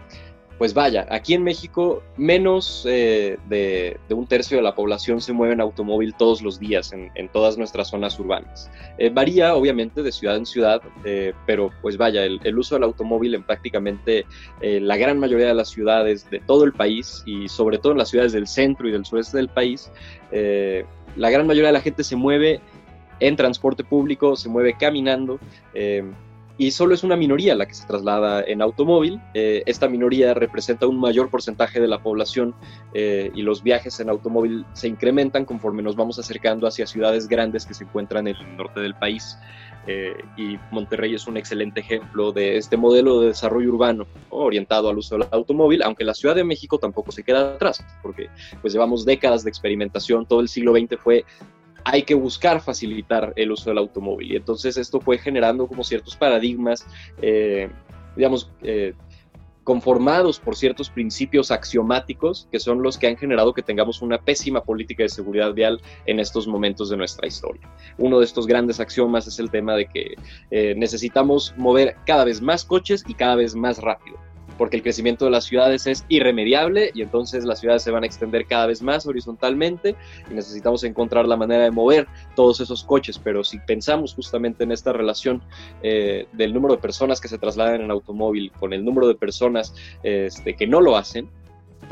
pues 0.63 0.75
vaya, 0.75 1.09
aquí 1.11 1.35
en 1.35 1.43
México 1.43 2.05
menos 2.17 2.87
eh, 2.89 3.37
de, 3.49 3.99
un 4.11 4.29
tercio 4.29 4.59
de 4.59 4.63
la 4.63 4.77
población 4.77 5.21
se 5.21 5.33
mueve 5.33 5.55
en 5.55 5.61
automóvil 5.61 6.15
todos 6.15 6.41
los 6.41 6.61
días 6.61 6.93
en, 6.93 7.29
todas 7.31 7.59
nuestras 7.59 7.89
zonas 7.89 8.17
urbanas. 8.21 8.71
Eh, 8.97 9.11
varía 9.11 9.57
obviamente 9.57 10.05
de 10.05 10.13
ciudad 10.13 10.37
en 10.37 10.47
ciudad, 10.47 10.81
eh, 11.05 11.33
pero 11.47 11.73
pues 11.83 11.97
vaya, 11.97 12.25
el, 12.25 12.57
uso 12.57 12.77
del 12.77 12.85
automóvil 12.85 13.35
en 13.35 13.43
prácticamente 13.43 14.25
la 14.61 14.97
gran 14.97 15.19
mayoría 15.19 15.49
de 15.49 15.55
las 15.55 15.69
ciudades 15.69 16.31
de 16.31 16.39
todo 16.39 16.63
el 16.63 16.73
país 16.73 17.25
y 17.27 17.49
sobre 17.49 17.79
todo 17.79 17.91
en 17.91 17.99
las 17.99 18.11
ciudades 18.11 18.31
del 18.31 18.47
centro 18.47 18.89
y 18.89 18.93
del 18.93 19.05
sureste 19.05 19.39
del 19.39 19.49
país, 19.49 19.91
la 20.31 21.31
gran 21.31 21.45
mayoría 21.45 21.71
de 21.71 21.73
la 21.73 21.81
gente 21.81 22.05
se 22.05 22.15
mueve 22.15 22.61
en 23.19 23.35
transporte 23.35 23.83
público, 23.83 24.37
se 24.37 24.49
mueve 24.49 24.77
caminando 24.79 25.41
y 26.59 26.71
solo 26.71 26.95
es 26.95 27.03
una 27.03 27.17
minoría 27.17 27.55
la 27.55 27.67
que 27.67 27.75
se 27.75 27.87
traslada 27.87 28.43
en 28.43 28.63
automóvil. 28.63 29.21
Eh, 29.35 29.63
esta 29.67 29.89
minoría 29.89 30.35
representa 30.35 30.87
un 30.87 30.99
mayor 30.99 31.31
porcentaje 31.31 31.81
de 31.81 31.89
la 31.89 32.03
población 32.03 32.55
eh, 32.95 33.31
y 33.35 33.43
los 33.43 33.63
viajes 33.63 33.99
en 34.01 34.11
automóvil 34.11 34.65
se 34.73 34.89
incrementan 34.89 35.45
conforme 35.45 35.83
nos 35.83 35.97
vamos 35.97 36.19
acercando 36.19 36.67
hacia 36.67 36.87
ciudades 36.87 37.29
grandes 37.29 37.67
que 37.67 37.75
se 37.75 37.85
encuentran 37.85 38.29
en 38.29 38.37
el 38.37 38.57
norte 38.57 38.81
del 38.81 38.95
país. 38.95 39.37
Eh, 39.87 40.15
y 40.37 40.59
Monterrey 40.71 41.15
es 41.15 41.27
un 41.27 41.37
excelente 41.37 41.81
ejemplo 41.81 42.31
de 42.31 42.57
este 42.57 42.77
modelo 42.77 43.21
de 43.21 43.29
desarrollo 43.29 43.71
urbano 43.71 44.07
orientado 44.31 44.89
al 44.89 44.99
uso 44.99 45.19
del 45.19 45.27
automóvil, 45.33 45.83
aunque 45.83 46.05
la 46.05 46.15
Ciudad 46.15 46.37
de 46.37 46.45
México 46.45 46.79
tampoco 46.79 47.11
se 47.11 47.25
queda 47.25 47.55
atrás, 47.55 47.85
porque 48.01 48.29
pues 48.61 48.73
llevamos 48.73 49.05
décadas 49.05 49.43
de 49.43 49.51
experimentación, 49.51 50.27
todo 50.27 50.41
el 50.41 50.49
siglo 50.49 50.73
XX 50.73 50.97
fue 51.01 51.25
hay 51.85 52.03
que 52.03 52.15
buscar 52.15 52.61
facilitar 52.61 53.33
el 53.37 53.53
uso 53.53 53.71
del 53.71 53.79
automóvil. 53.79 54.33
Y 54.33 54.37
entonces 54.37 54.77
esto 54.77 55.01
fue 55.01 55.19
generando 55.19 55.67
como 55.67 55.85
ciertos 55.85 56.17
paradigmas, 56.17 56.87
eh, 57.21 57.69
digamos, 58.17 58.51
eh, 58.63 58.95
conformados 59.65 60.41
por 60.41 60.57
ciertos 60.57 60.91
principios 60.91 61.51
axiomáticos 61.51 62.49
que 62.51 62.59
son 62.59 62.83
los 62.83 62.99
que 62.99 63.07
han 63.07 63.17
generado 63.17 63.55
que 63.55 63.63
tengamos 63.63 64.03
una 64.03 64.19
pésima 64.19 64.65
política 64.65 65.05
de 65.05 65.09
seguridad 65.09 65.53
vial 65.55 65.81
en 66.07 66.19
estos 66.19 66.49
momentos 66.49 66.91
de 66.91 66.97
nuestra 66.97 67.29
historia. 67.29 67.63
Uno 67.99 68.19
de 68.19 68.25
estos 68.25 68.47
grandes 68.47 68.81
axiomas 68.81 69.27
es 69.27 69.39
el 69.39 69.51
tema 69.51 69.75
de 69.75 69.87
que 69.87 70.15
eh, 70.51 70.75
necesitamos 70.77 71.55
mover 71.57 71.97
cada 72.07 72.25
vez 72.25 72.41
más 72.41 72.65
coches 72.65 73.05
y 73.07 73.15
cada 73.15 73.37
vez 73.37 73.55
más 73.55 73.79
rápido 73.79 74.19
porque 74.63 74.77
el 74.77 74.85
crecimiento 74.85 75.25
de 75.25 75.33
las 75.33 75.47
ciudades 75.47 75.89
es 75.89 76.05
irremediable 76.09 76.93
y 76.95 77.03
entonces 77.03 77.45
las 77.45 77.59
ciudades 77.59 77.83
se 77.83 77.91
van 77.91 78.05
a 78.05 78.07
extender 78.07 78.47
cada 78.47 78.67
vez 78.67 78.81
más 78.81 79.05
horizontalmente 79.09 79.97
y 80.31 80.35
necesitamos 80.35 80.85
encontrar 80.85 81.27
la 81.27 81.37
manera 81.37 81.65
de 81.65 81.73
mover 81.73 82.07
todos 82.37 82.61
esos 82.61 82.85
coches, 82.85 83.19
pero 83.19 83.43
si 83.43 83.59
pensamos 83.59 84.15
justamente 84.15 84.63
en 84.63 84.71
esta 84.71 84.93
relación 84.93 85.43
eh, 85.83 86.29
del 86.33 86.55
número 86.55 86.77
de 86.77 86.81
personas 86.81 87.21
que 87.21 87.27
se 87.27 87.39
trasladan 87.39 87.81
en 87.81 87.91
automóvil 87.91 88.53
con 88.53 88.73
el 88.73 88.85
número 88.85 89.09
de 89.09 89.17
personas 89.17 89.75
este, 90.05 90.55
que 90.55 90.69
no 90.69 90.81
lo 90.81 90.97
hacen, 90.97 91.29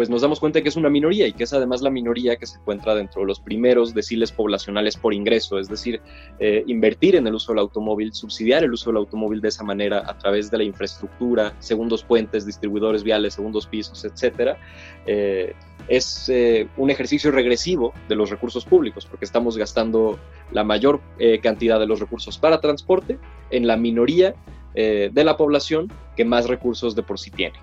pues 0.00 0.08
nos 0.08 0.22
damos 0.22 0.40
cuenta 0.40 0.62
que 0.62 0.70
es 0.70 0.76
una 0.76 0.88
minoría 0.88 1.26
y 1.26 1.34
que 1.34 1.44
es 1.44 1.52
además 1.52 1.82
la 1.82 1.90
minoría 1.90 2.36
que 2.36 2.46
se 2.46 2.56
encuentra 2.56 2.94
dentro 2.94 3.20
de 3.20 3.26
los 3.26 3.38
primeros 3.38 3.92
deciles 3.92 4.32
poblacionales 4.32 4.96
por 4.96 5.12
ingreso, 5.12 5.58
es 5.58 5.68
decir, 5.68 6.00
eh, 6.38 6.64
invertir 6.68 7.16
en 7.16 7.26
el 7.26 7.34
uso 7.34 7.52
del 7.52 7.58
automóvil, 7.58 8.14
subsidiar 8.14 8.64
el 8.64 8.72
uso 8.72 8.88
del 8.88 8.96
automóvil 8.96 9.42
de 9.42 9.48
esa 9.48 9.62
manera 9.62 10.02
a 10.06 10.16
través 10.16 10.50
de 10.50 10.56
la 10.56 10.64
infraestructura, 10.64 11.54
segundos 11.58 12.02
puentes, 12.02 12.46
distribuidores 12.46 13.02
viales, 13.04 13.34
segundos 13.34 13.66
pisos, 13.66 14.02
etcétera, 14.02 14.56
eh, 15.04 15.52
es 15.86 16.30
eh, 16.30 16.66
un 16.78 16.88
ejercicio 16.88 17.30
regresivo 17.30 17.92
de 18.08 18.14
los 18.16 18.30
recursos 18.30 18.64
públicos, 18.64 19.04
porque 19.04 19.26
estamos 19.26 19.58
gastando 19.58 20.18
la 20.50 20.64
mayor 20.64 21.02
cantidad 21.42 21.78
de 21.78 21.86
los 21.86 22.00
recursos 22.00 22.38
para 22.38 22.62
transporte 22.62 23.18
en 23.50 23.66
la 23.66 23.76
minoría 23.76 24.34
de 24.72 25.24
la 25.24 25.36
población 25.36 25.92
que 26.16 26.24
más 26.24 26.46
recursos 26.46 26.94
de 26.96 27.02
por 27.02 27.18
sí 27.18 27.30
tiene. 27.30 27.58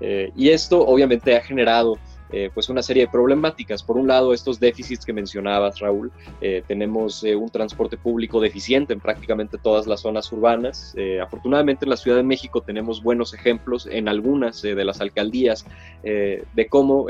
Eh, 0.00 0.32
y 0.36 0.50
esto 0.50 0.84
obviamente 0.86 1.36
ha 1.36 1.40
generado 1.40 1.98
eh, 2.30 2.50
pues 2.52 2.68
una 2.68 2.82
serie 2.82 3.04
de 3.04 3.12
problemáticas. 3.12 3.82
Por 3.82 3.96
un 3.96 4.08
lado, 4.08 4.34
estos 4.34 4.58
déficits 4.58 5.04
que 5.04 5.12
mencionabas, 5.12 5.78
Raúl, 5.78 6.10
eh, 6.40 6.62
tenemos 6.66 7.22
un 7.22 7.48
transporte 7.48 7.96
público 7.96 8.40
deficiente 8.40 8.92
en 8.92 9.00
prácticamente 9.00 9.58
todas 9.58 9.86
las 9.86 10.00
zonas 10.00 10.32
urbanas. 10.32 10.94
afortunadamente 11.22 11.84
en 11.84 11.90
la 11.90 11.96
Ciudad 11.96 12.16
de 12.16 12.22
México 12.22 12.60
tenemos 12.60 13.02
buenos 13.02 13.34
ejemplos 13.34 13.86
en 13.86 14.08
algunas 14.08 14.62
de 14.62 14.84
las 14.84 15.00
alcaldías 15.00 15.64
de 16.02 16.66
cómo 16.68 17.06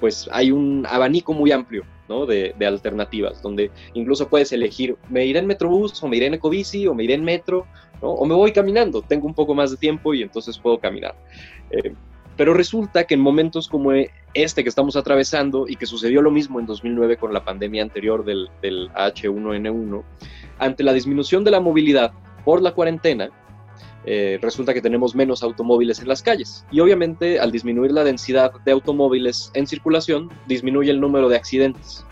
pues 0.00 0.28
hay 0.32 0.52
un 0.52 0.86
abanico 0.88 1.34
muy 1.34 1.50
amplio 1.50 1.84
¿no? 2.08 2.26
de, 2.26 2.54
alternativas, 2.66 3.42
donde 3.42 3.70
incluso 3.94 4.28
puedes 4.28 4.52
elegir, 4.52 4.96
me 5.08 5.26
iré 5.26 5.38
en 5.40 5.46
Metrobús 5.46 6.02
o 6.02 6.08
me 6.08 6.16
iré 6.16 6.26
en 6.26 6.34
Ecobici 6.34 6.86
o 6.86 6.94
me 6.94 7.04
iré 7.04 7.14
en 7.14 7.24
metro, 7.24 7.66
o 8.00 8.24
me 8.26 8.34
voy 8.34 8.52
caminando, 8.52 9.02
tengo 9.02 9.26
un 9.26 9.34
poco 9.34 9.54
más 9.54 9.70
de 9.70 9.76
tiempo 9.76 10.14
y 10.14 10.22
entonces 10.22 10.58
puedo 10.58 10.78
caminar. 10.78 11.14
Eh, 11.70 11.92
pero 12.36 12.54
resulta 12.54 13.04
que 13.04 13.14
en 13.14 13.20
momentos 13.20 13.66
como 13.66 13.90
este 14.32 14.62
que 14.62 14.68
estamos 14.68 14.94
atravesando 14.94 15.66
y 15.66 15.74
que 15.74 15.86
sucedió 15.86 16.22
lo 16.22 16.30
mismo 16.30 16.60
en 16.60 16.66
2009 16.66 17.16
con 17.16 17.32
la 17.32 17.44
pandemia 17.44 17.82
anterior 17.82 18.24
del, 18.24 18.48
del 18.62 18.88
H1N1, 18.92 20.04
ante 20.60 20.84
la 20.84 20.92
disminución 20.92 21.42
de 21.42 21.50
la 21.50 21.58
movilidad 21.58 22.12
por 22.44 22.62
la 22.62 22.72
cuarentena, 22.72 23.30
eh, 24.10 24.38
resulta 24.40 24.72
que 24.72 24.80
tenemos 24.80 25.14
menos 25.14 25.42
automóviles 25.42 26.00
en 26.00 26.08
las 26.08 26.22
calles. 26.22 26.64
Y 26.70 26.80
obviamente 26.80 27.38
al 27.38 27.52
disminuir 27.52 27.92
la 27.92 28.04
densidad 28.04 28.52
de 28.64 28.72
automóviles 28.72 29.50
en 29.52 29.66
circulación, 29.66 30.30
disminuye 30.46 30.90
el 30.90 30.98
número 30.98 31.28
de 31.28 31.36
accidentes. 31.36 32.06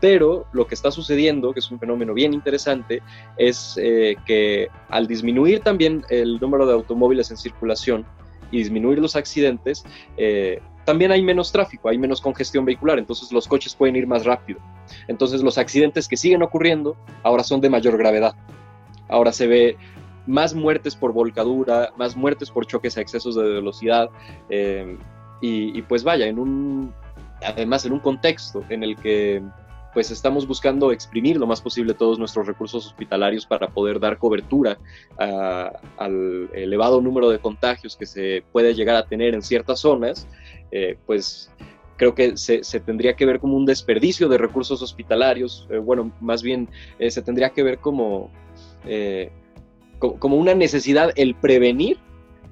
Pero 0.00 0.46
lo 0.52 0.66
que 0.66 0.74
está 0.74 0.90
sucediendo, 0.90 1.52
que 1.52 1.60
es 1.60 1.70
un 1.70 1.78
fenómeno 1.78 2.14
bien 2.14 2.34
interesante, 2.34 3.00
es 3.36 3.78
eh, 3.80 4.16
que 4.26 4.66
al 4.88 5.06
disminuir 5.06 5.60
también 5.60 6.04
el 6.10 6.40
número 6.40 6.66
de 6.66 6.72
automóviles 6.72 7.30
en 7.30 7.36
circulación 7.36 8.04
y 8.50 8.58
disminuir 8.58 8.98
los 8.98 9.14
accidentes, 9.14 9.84
eh, 10.16 10.60
también 10.84 11.12
hay 11.12 11.22
menos 11.22 11.52
tráfico, 11.52 11.88
hay 11.88 11.98
menos 11.98 12.20
congestión 12.20 12.64
vehicular, 12.64 12.98
entonces 12.98 13.30
los 13.30 13.46
coches 13.46 13.76
pueden 13.76 13.94
ir 13.94 14.08
más 14.08 14.24
rápido. 14.24 14.58
Entonces 15.06 15.42
los 15.42 15.58
accidentes 15.58 16.08
que 16.08 16.16
siguen 16.16 16.42
ocurriendo 16.42 16.96
ahora 17.22 17.44
son 17.44 17.60
de 17.60 17.70
mayor 17.70 17.96
gravedad. 17.96 18.34
Ahora 19.08 19.32
se 19.32 19.46
ve 19.46 19.76
más 20.26 20.54
muertes 20.54 20.96
por 20.96 21.12
volcadura, 21.12 21.92
más 21.96 22.16
muertes 22.16 22.50
por 22.50 22.66
choques 22.66 22.96
a 22.98 23.00
excesos 23.00 23.36
de 23.36 23.42
velocidad. 23.42 24.10
Eh, 24.50 24.96
y, 25.40 25.82
pues 25.82 26.02
vaya, 26.02 26.26
en 26.26 26.38
un, 26.38 26.92
además 27.42 27.84
en 27.84 27.92
un 27.92 28.00
contexto 28.00 28.64
en 28.68 28.82
el 28.82 28.96
que 28.96 29.42
pues 29.92 30.10
estamos 30.10 30.46
buscando 30.46 30.92
exprimir 30.92 31.38
lo 31.38 31.46
más 31.46 31.62
posible 31.62 31.94
todos 31.94 32.18
nuestros 32.18 32.46
recursos 32.46 32.86
hospitalarios 32.86 33.46
para 33.46 33.68
poder 33.68 33.98
dar 33.98 34.18
cobertura 34.18 34.76
al 35.16 36.50
elevado 36.52 37.00
número 37.00 37.30
de 37.30 37.38
contagios 37.38 37.96
que 37.96 38.04
se 38.04 38.44
puede 38.52 38.74
llegar 38.74 38.96
a 38.96 39.06
tener 39.06 39.34
en 39.34 39.40
ciertas 39.40 39.80
zonas, 39.80 40.28
eh, 40.70 40.98
pues 41.06 41.50
creo 41.96 42.14
que 42.14 42.36
se, 42.36 42.60
tendría 42.80 43.14
que 43.14 43.24
ver 43.24 43.40
como 43.40 43.56
un 43.56 43.64
desperdicio 43.64 44.28
de 44.28 44.36
recursos 44.36 44.82
hospitalarios, 44.82 45.66
eh, 45.70 45.78
bueno, 45.78 46.12
más 46.20 46.42
bien 46.42 46.68
se 47.08 47.22
tendría 47.22 47.50
que 47.50 47.62
ver 47.62 47.78
como 47.78 48.30
como 49.98 50.36
una 50.36 50.54
necesidad 50.54 51.10
el 51.16 51.34
prevenir 51.34 51.98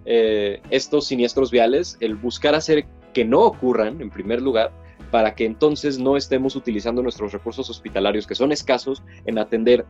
eh, 0.06 0.60
estos 0.70 1.06
siniestros 1.06 1.50
viales, 1.50 1.96
el 2.00 2.14
buscar 2.14 2.54
hacer 2.54 2.86
que 3.12 3.24
no 3.24 3.40
ocurran 3.40 4.00
en 4.00 4.10
primer 4.10 4.42
lugar, 4.42 4.72
para 5.10 5.34
que 5.34 5.46
entonces 5.46 5.98
no 5.98 6.16
estemos 6.16 6.56
utilizando 6.56 7.02
nuestros 7.02 7.32
recursos 7.32 7.70
hospitalarios, 7.70 8.26
que 8.26 8.34
son 8.34 8.52
escasos, 8.52 9.02
en 9.26 9.38
atender 9.38 9.86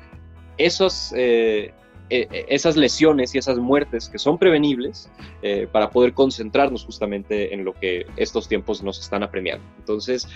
esos, 0.59 1.13
eh, 1.17 1.73
e, 2.11 2.29
e, 2.31 2.47
esas 2.49 2.77
lesiones 2.77 3.35
y 3.35 3.39
esas 3.39 3.59
muertes 3.59 4.09
que 4.09 4.19
son 4.19 4.39
prevenibles 4.39 5.11
eh, 5.43 5.67
para 5.73 5.91
poder 5.91 6.13
concentrarnos 6.13 6.85
justamente 6.85 7.55
en 7.55 7.65
lo 7.65 7.73
que 7.73 8.07
estos 8.17 8.47
tiempos 8.47 8.83
nos 8.83 9.01
están 9.01 9.23
apremiando. 9.23 9.65
Entonces, 9.79 10.29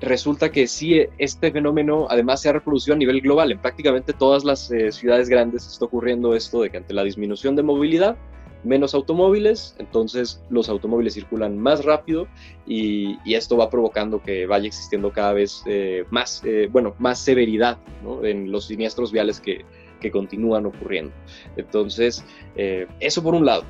resulta 0.00 0.50
que 0.50 0.66
sí, 0.66 1.00
este 1.18 1.50
fenómeno 1.50 2.06
además 2.10 2.42
se 2.42 2.48
ha 2.48 2.52
reproducido 2.52 2.94
a 2.94 2.98
nivel 2.98 3.20
global. 3.20 3.52
En 3.52 3.58
prácticamente 3.58 4.12
todas 4.12 4.44
las 4.44 4.70
eh, 4.70 4.92
ciudades 4.92 5.28
grandes 5.28 5.66
está 5.66 5.84
ocurriendo 5.84 6.34
esto 6.34 6.62
de 6.62 6.70
que 6.70 6.76
ante 6.76 6.94
la 6.94 7.04
disminución 7.04 7.56
de 7.56 7.62
movilidad, 7.62 8.16
menos 8.64 8.94
automóviles, 8.94 9.76
entonces 9.78 10.42
los 10.50 10.68
automóviles 10.68 11.14
circulan 11.14 11.56
más 11.56 11.84
rápido 11.84 12.26
y, 12.66 13.16
esto 13.26 13.56
va 13.56 13.70
provocando 13.70 14.20
que 14.22 14.46
vaya 14.46 14.66
existiendo 14.66 15.12
cada 15.12 15.32
vez 15.32 15.62
eh, 15.66 16.04
más, 16.10 16.42
eh, 16.44 16.68
bueno, 16.70 16.94
más 16.98 17.18
severidad 17.18 17.78
en 18.22 18.50
los 18.50 18.66
siniestros 18.66 19.12
viales 19.12 19.40
que 19.40 19.64
continúan 20.12 20.66
ocurriendo. 20.66 21.12
Entonces, 21.56 22.24
eso 22.54 23.22
por 23.24 23.34
un 23.34 23.44
lado. 23.44 23.64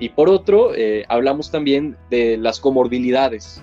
Y 0.00 0.08
por 0.08 0.28
otro, 0.28 0.74
eh, 0.74 1.04
hablamos 1.08 1.50
también 1.50 1.96
de 2.10 2.36
las 2.36 2.58
comorbilidades, 2.58 3.62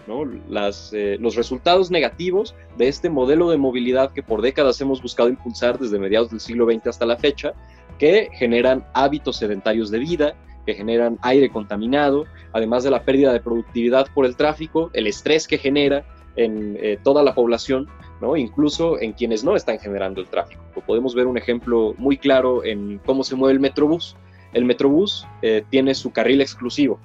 eh, 0.94 1.18
los 1.20 1.36
resultados 1.36 1.92
negativos 1.92 2.56
de 2.78 2.88
este 2.88 3.10
modelo 3.10 3.50
de 3.50 3.58
movilidad 3.58 4.14
que 4.14 4.24
por 4.24 4.42
décadas 4.42 4.80
hemos 4.80 5.02
buscado 5.02 5.28
impulsar 5.28 5.78
desde 5.78 6.00
mediados 6.00 6.30
del 6.30 6.40
siglo 6.40 6.72
XX 6.72 6.88
hasta 6.88 7.06
la 7.06 7.18
fecha, 7.18 7.54
que 8.00 8.30
generan 8.34 8.86
hábitos 8.94 9.38
sedentarios 9.38 9.92
de 9.92 10.00
vida, 10.00 10.36
que 10.66 10.74
generan 10.74 11.20
aire 11.22 11.50
contaminado, 11.50 12.26
además 12.54 12.84
de 12.84 12.92
la 12.92 13.04
pérdida 13.04 13.34
de 13.34 13.42
productividad 13.42 14.08
por 14.14 14.26
el 14.26 14.38
tráfico, 14.38 14.90
el 14.94 15.08
estrés 15.08 15.48
que 15.48 15.58
genera 15.58 16.06
en 16.38 16.78
eh, 16.82 16.98
toda 17.04 17.24
la 17.24 17.36
población, 17.36 17.88
incluso 18.36 19.00
en 19.00 19.14
quienes 19.14 19.44
no 19.44 19.56
están 19.56 19.78
generando 19.78 20.22
el 20.22 20.28
tráfico. 20.28 20.64
Podemos 20.88 21.14
ver 21.14 21.28
un 21.28 21.38
ejemplo 21.38 21.94
muy 21.98 22.18
claro 22.18 22.64
en 22.64 23.00
cómo 23.06 23.24
se 23.24 23.36
mueve 23.36 23.54
el 23.54 23.60
Metrobús. 23.60 24.16
El 24.56 24.64
Metrobús 24.64 25.28
eh, 25.42 25.66
tiene 25.70 25.94
su 25.94 26.12
carril 26.12 26.40
exclusivo, 26.40 26.98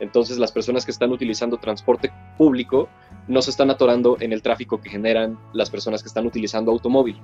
entonces 0.00 0.38
las 0.38 0.52
personas 0.52 0.84
que 0.84 0.90
están 0.90 1.10
utilizando 1.10 1.56
transporte 1.56 2.12
público 2.36 2.90
no 3.26 3.40
se 3.40 3.50
están 3.50 3.70
atorando 3.70 4.18
en 4.20 4.34
el 4.34 4.42
tráfico 4.42 4.80
que 4.82 4.90
generan 4.90 5.38
las 5.54 5.70
personas 5.70 6.02
que 6.02 6.08
están 6.08 6.26
utilizando 6.26 6.70
automóvil. 6.70 7.16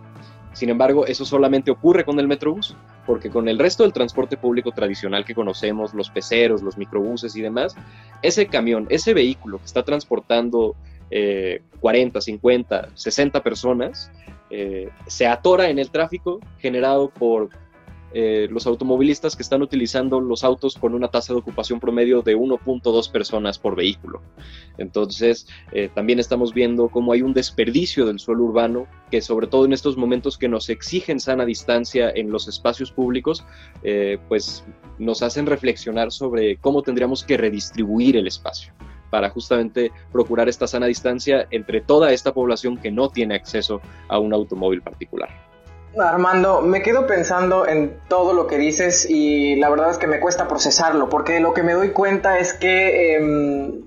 Sin 0.54 0.70
embargo, 0.70 1.06
eso 1.06 1.26
solamente 1.26 1.70
ocurre 1.70 2.06
con 2.06 2.18
el 2.18 2.26
Metrobús, 2.26 2.74
porque 3.06 3.28
con 3.28 3.48
el 3.48 3.58
resto 3.58 3.82
del 3.82 3.92
transporte 3.92 4.38
público 4.38 4.72
tradicional 4.72 5.26
que 5.26 5.34
conocemos, 5.34 5.92
los 5.92 6.08
peceros, 6.08 6.62
los 6.62 6.78
microbuses 6.78 7.36
y 7.36 7.42
demás, 7.42 7.74
ese 8.22 8.46
camión, 8.46 8.86
ese 8.88 9.12
vehículo 9.12 9.58
que 9.58 9.66
está 9.66 9.82
transportando 9.82 10.74
40, 11.80 12.20
50, 12.20 12.88
60 12.94 13.42
personas, 13.42 14.10
eh, 14.48 14.88
se 15.06 15.26
atora 15.26 15.70
en 15.70 15.78
el 15.78 15.90
tráfico 15.90 16.40
generado 16.58 17.10
por 17.10 17.50
eh, 18.14 18.48
los 18.50 18.66
automovilistas 18.66 19.36
que 19.36 19.42
están 19.42 19.62
utilizando 19.62 20.20
los 20.20 20.44
autos 20.44 20.76
con 20.76 20.94
una 20.94 21.08
tasa 21.08 21.32
de 21.32 21.40
ocupación 21.40 21.80
promedio 21.80 22.22
de 22.22 22.36
1.2 22.36 23.10
personas 23.10 23.58
por 23.58 23.76
vehículo. 23.76 24.22
Entonces, 24.78 25.46
eh, 25.72 25.90
también 25.94 26.18
estamos 26.18 26.54
viendo 26.54 26.88
cómo 26.88 27.12
hay 27.12 27.22
un 27.22 27.34
desperdicio 27.34 28.06
del 28.06 28.18
suelo 28.18 28.44
urbano 28.44 28.86
que 29.10 29.20
sobre 29.20 29.46
todo 29.46 29.64
en 29.64 29.72
estos 29.72 29.96
momentos 29.96 30.38
que 30.38 30.48
nos 30.48 30.68
exigen 30.68 31.20
sana 31.20 31.44
distancia 31.44 32.10
en 32.10 32.30
los 32.30 32.48
espacios 32.48 32.90
públicos, 32.90 33.44
eh, 33.82 34.18
pues 34.28 34.64
nos 34.98 35.22
hacen 35.22 35.46
reflexionar 35.46 36.10
sobre 36.12 36.56
cómo 36.56 36.82
tendríamos 36.82 37.24
que 37.24 37.36
redistribuir 37.36 38.16
el 38.16 38.26
espacio 38.26 38.72
para 39.10 39.30
justamente 39.30 39.92
procurar 40.12 40.48
esta 40.48 40.66
sana 40.66 40.86
distancia 40.86 41.46
entre 41.50 41.80
toda 41.80 42.12
esta 42.12 42.34
población 42.34 42.76
que 42.76 42.90
no 42.90 43.08
tiene 43.08 43.34
acceso 43.34 43.80
a 44.08 44.18
un 44.18 44.32
automóvil 44.32 44.82
particular. 44.82 45.55
Armando, 45.98 46.60
me 46.60 46.82
quedo 46.82 47.06
pensando 47.06 47.66
en 47.66 47.98
todo 48.08 48.32
lo 48.32 48.46
que 48.46 48.58
dices 48.58 49.06
y 49.08 49.56
la 49.56 49.70
verdad 49.70 49.90
es 49.90 49.98
que 49.98 50.06
me 50.06 50.20
cuesta 50.20 50.46
procesarlo, 50.46 51.08
porque 51.08 51.40
lo 51.40 51.54
que 51.54 51.62
me 51.62 51.72
doy 51.72 51.90
cuenta 51.90 52.38
es 52.38 52.52
que 52.52 53.16
em, 53.16 53.82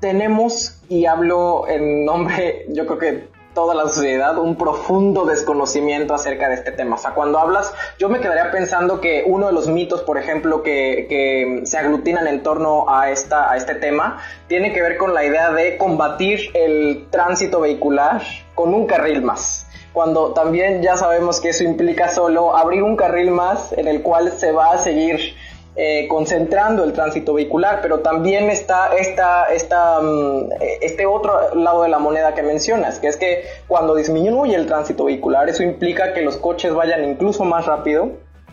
tenemos, 0.00 0.80
y 0.88 1.06
hablo 1.06 1.68
en 1.68 2.04
nombre, 2.04 2.66
yo 2.68 2.86
creo 2.86 2.98
que 2.98 3.32
toda 3.54 3.74
la 3.74 3.82
sociedad, 3.82 4.38
un 4.38 4.56
profundo 4.56 5.26
desconocimiento 5.26 6.14
acerca 6.14 6.48
de 6.48 6.54
este 6.54 6.72
tema. 6.72 6.96
O 6.96 6.98
sea, 6.98 7.10
cuando 7.10 7.38
hablas, 7.38 7.74
yo 7.98 8.08
me 8.08 8.20
quedaría 8.20 8.50
pensando 8.50 9.02
que 9.02 9.24
uno 9.26 9.48
de 9.48 9.52
los 9.52 9.68
mitos, 9.68 10.00
por 10.02 10.16
ejemplo, 10.16 10.62
que, 10.62 11.06
que 11.06 11.60
se 11.66 11.76
aglutinan 11.76 12.26
en 12.28 12.42
torno 12.42 12.88
a, 12.88 13.10
esta, 13.10 13.52
a 13.52 13.58
este 13.58 13.74
tema, 13.74 14.22
tiene 14.48 14.72
que 14.72 14.80
ver 14.80 14.96
con 14.96 15.12
la 15.12 15.24
idea 15.24 15.52
de 15.52 15.76
combatir 15.76 16.50
el 16.54 17.08
tránsito 17.10 17.60
vehicular 17.60 18.22
con 18.54 18.72
un 18.72 18.86
carril 18.86 19.20
más 19.20 19.61
cuando 19.92 20.32
también 20.32 20.82
ya 20.82 20.96
sabemos 20.96 21.40
que 21.40 21.50
eso 21.50 21.64
implica 21.64 22.08
solo 22.08 22.56
abrir 22.56 22.82
un 22.82 22.96
carril 22.96 23.30
más 23.30 23.72
en 23.72 23.88
el 23.88 24.02
cual 24.02 24.32
se 24.32 24.52
va 24.52 24.72
a 24.72 24.78
seguir 24.78 25.34
eh, 25.74 26.06
concentrando 26.08 26.84
el 26.84 26.92
tránsito 26.92 27.32
vehicular, 27.32 27.80
pero 27.80 28.00
también 28.00 28.50
está 28.50 28.94
esta, 28.94 29.44
esta, 29.52 30.00
mm, 30.00 30.50
este 30.82 31.06
otro 31.06 31.54
lado 31.54 31.82
de 31.82 31.88
la 31.88 31.98
moneda 31.98 32.34
que 32.34 32.42
mencionas, 32.42 32.98
que 32.98 33.08
es 33.08 33.16
que 33.16 33.44
cuando 33.68 33.94
disminuye 33.94 34.54
el 34.54 34.66
tránsito 34.66 35.04
vehicular, 35.04 35.48
eso 35.48 35.62
implica 35.62 36.12
que 36.12 36.20
los 36.20 36.36
coches 36.36 36.74
vayan 36.74 37.04
incluso 37.04 37.44
más 37.44 37.64
rápido 37.64 38.10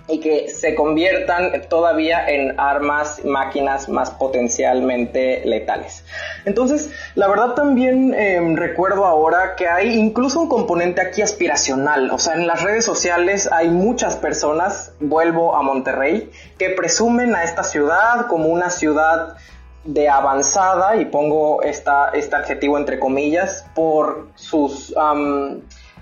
y 0.09 0.19
que 0.19 0.49
se 0.49 0.75
conviertan 0.75 1.67
todavía 1.69 2.27
en 2.27 2.59
armas, 2.59 3.23
máquinas 3.23 3.89
más 3.89 4.11
potencialmente 4.11 5.41
letales. 5.45 6.03
Entonces, 6.45 6.89
la 7.15 7.27
verdad 7.27 7.53
también 7.53 8.13
em, 8.13 8.55
recuerdo 8.55 9.05
ahora 9.05 9.55
que 9.55 9.67
hay 9.67 9.97
incluso 9.97 10.41
un 10.41 10.49
componente 10.49 11.01
aquí 11.01 11.21
aspiracional, 11.21 12.11
o 12.11 12.17
sea, 12.17 12.33
en 12.33 12.47
las 12.47 12.63
redes 12.63 12.85
sociales 12.85 13.49
hay 13.51 13.69
muchas 13.69 14.15
personas, 14.15 14.93
vuelvo 14.99 15.55
a 15.55 15.61
Monterrey, 15.61 16.31
que 16.57 16.69
presumen 16.71 17.35
a 17.35 17.43
esta 17.43 17.63
ciudad 17.63 18.27
como 18.27 18.47
una 18.47 18.69
ciudad 18.69 19.35
de 19.83 20.09
avanzada, 20.09 20.97
y 20.97 21.05
pongo 21.05 21.61
esta, 21.63 22.09
este 22.13 22.35
adjetivo 22.35 22.77
entre 22.77 22.99
comillas, 22.99 23.65
por 23.73 24.27
sus 24.35 24.93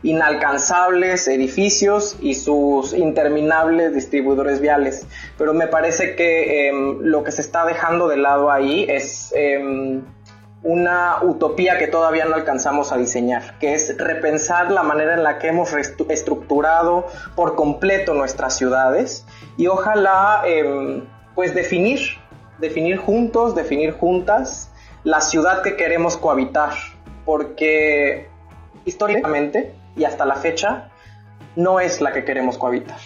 inalcanzables 0.03 1.27
edificios 1.27 2.17
y 2.21 2.35
sus 2.35 2.93
interminables 2.93 3.93
distribuidores 3.93 4.61
viales. 4.61 5.07
Pero 5.37 5.53
me 5.53 5.67
parece 5.67 6.15
que 6.15 6.67
em, 6.67 6.99
lo 7.01 7.23
que 7.23 7.31
se 7.31 7.41
está 7.41 7.65
dejando 7.65 8.07
de 8.07 8.17
lado 8.17 8.51
ahí 8.51 8.85
es 8.87 9.33
em, 9.35 10.03
una 10.63 11.23
utopía 11.23 11.77
que 11.77 11.87
todavía 11.87 12.25
no 12.25 12.35
alcanzamos 12.35 12.91
a 12.91 12.97
diseñar, 12.97 13.57
que 13.59 13.73
es 13.73 13.97
repensar 13.97 14.71
la 14.71 14.83
manera 14.83 15.13
en 15.13 15.23
la 15.23 15.39
que 15.39 15.47
hemos 15.47 15.73
estructurado 15.73 17.07
por 17.35 17.55
completo 17.55 18.13
nuestras 18.13 18.57
ciudades 18.57 19.25
y 19.55 19.67
ojalá 19.67 20.43
em, 20.45 21.05
pues 21.35 21.53
definir, 21.53 21.99
definir 22.59 22.97
juntos, 22.97 23.55
definir 23.55 23.91
juntas 23.93 24.71
la 25.03 25.21
ciudad 25.21 25.61
que 25.61 25.75
queremos 25.75 26.17
cohabitar, 26.17 26.73
porque 27.23 28.27
históricamente 28.83 29.76
y 29.97 30.05
hasta 30.05 30.25
la 30.25 30.35
fecha 30.35 30.89
no 31.55 31.79
es 31.79 32.01
la 32.01 32.13
que 32.13 32.23
queremos 32.23 32.57
cohabitar. 32.57 32.97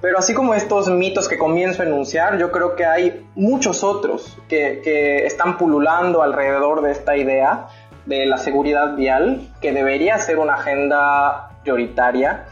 Pero 0.00 0.18
así 0.18 0.34
como 0.34 0.54
estos 0.54 0.88
mitos 0.88 1.28
que 1.28 1.38
comienzo 1.38 1.82
a 1.82 1.86
enunciar, 1.86 2.38
yo 2.38 2.52
creo 2.52 2.76
que 2.76 2.84
hay 2.84 3.26
muchos 3.34 3.82
otros 3.82 4.36
que, 4.48 5.24
están 5.26 5.56
pululando 5.56 6.22
alrededor 6.22 6.82
de 6.82 6.92
esta 6.92 7.16
idea 7.16 7.68
de 8.04 8.26
la 8.26 8.36
seguridad 8.36 8.94
vial, 8.94 9.48
que 9.60 9.72
debería 9.72 10.18
ser 10.18 10.38
una 10.38 10.54
agenda 10.54 11.58
prioritaria 11.62 12.44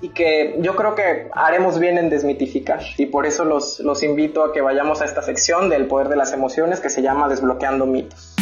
y 0.00 0.08
que 0.10 0.56
yo 0.60 0.74
creo 0.74 0.94
que 0.94 1.28
haremos 1.32 1.78
bien 1.78 1.96
en 1.96 2.10
desmitificar. 2.10 2.80
Y 2.96 3.06
por 3.06 3.26
eso 3.26 3.44
los, 3.44 3.80
los 3.80 4.02
invito 4.02 4.42
a 4.44 4.52
que 4.52 4.60
vayamos 4.62 5.02
a 5.02 5.04
esta 5.04 5.22
sección 5.22 5.68
del 5.68 5.86
poder 5.86 6.08
de 6.08 6.16
las 6.16 6.32
emociones 6.32 6.80
que 6.80 6.90
se 6.90 7.02
llama 7.02 7.28
Desbloqueando 7.28 7.86
mitos. 7.86 8.34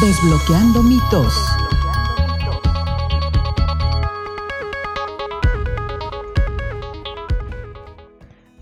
Desbloqueando 0.00 0.82
mitos. 0.82 1.34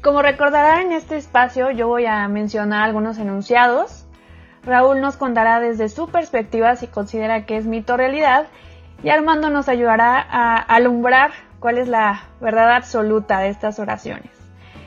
Como 0.02 0.21
recordarán 0.21 0.87
en 0.87 0.92
este 0.92 1.16
espacio 1.16 1.71
yo 1.71 1.87
voy 1.87 2.06
a 2.06 2.26
mencionar 2.26 2.82
algunos 2.82 3.18
enunciados. 3.18 4.04
Raúl 4.64 5.00
nos 5.00 5.16
contará 5.16 5.61
desde 5.61 5.88
su 5.88 6.09
perspectiva 6.09 6.75
si 6.75 6.88
considera 6.88 7.47
que 7.47 7.56
es 7.56 7.66
mito 7.66 7.97
realidad 7.97 8.49
y 9.04 9.11
Armando 9.11 9.49
nos 9.49 9.68
ayudará 9.68 10.21
a 10.21 10.56
alumbrar 10.56 11.30
cuál 11.61 11.78
es 11.78 11.87
la 11.87 12.25
verdad 12.40 12.73
absoluta 12.73 13.38
de 13.38 13.49
estas 13.49 13.78
oraciones. 13.78 14.30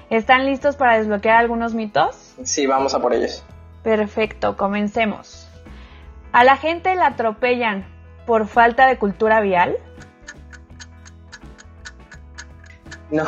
¿Están 0.09 0.45
listos 0.45 0.75
para 0.75 0.97
desbloquear 0.97 1.37
algunos 1.37 1.73
mitos? 1.73 2.35
Sí, 2.43 2.67
vamos 2.67 2.93
a 2.93 2.99
por 2.99 3.13
ellos. 3.13 3.43
Perfecto, 3.83 4.57
comencemos. 4.57 5.49
¿A 6.33 6.43
la 6.43 6.57
gente 6.57 6.93
la 6.95 7.07
atropellan 7.07 7.85
por 8.25 8.47
falta 8.47 8.87
de 8.87 8.97
cultura 8.97 9.39
vial? 9.39 9.77
No, 13.11 13.25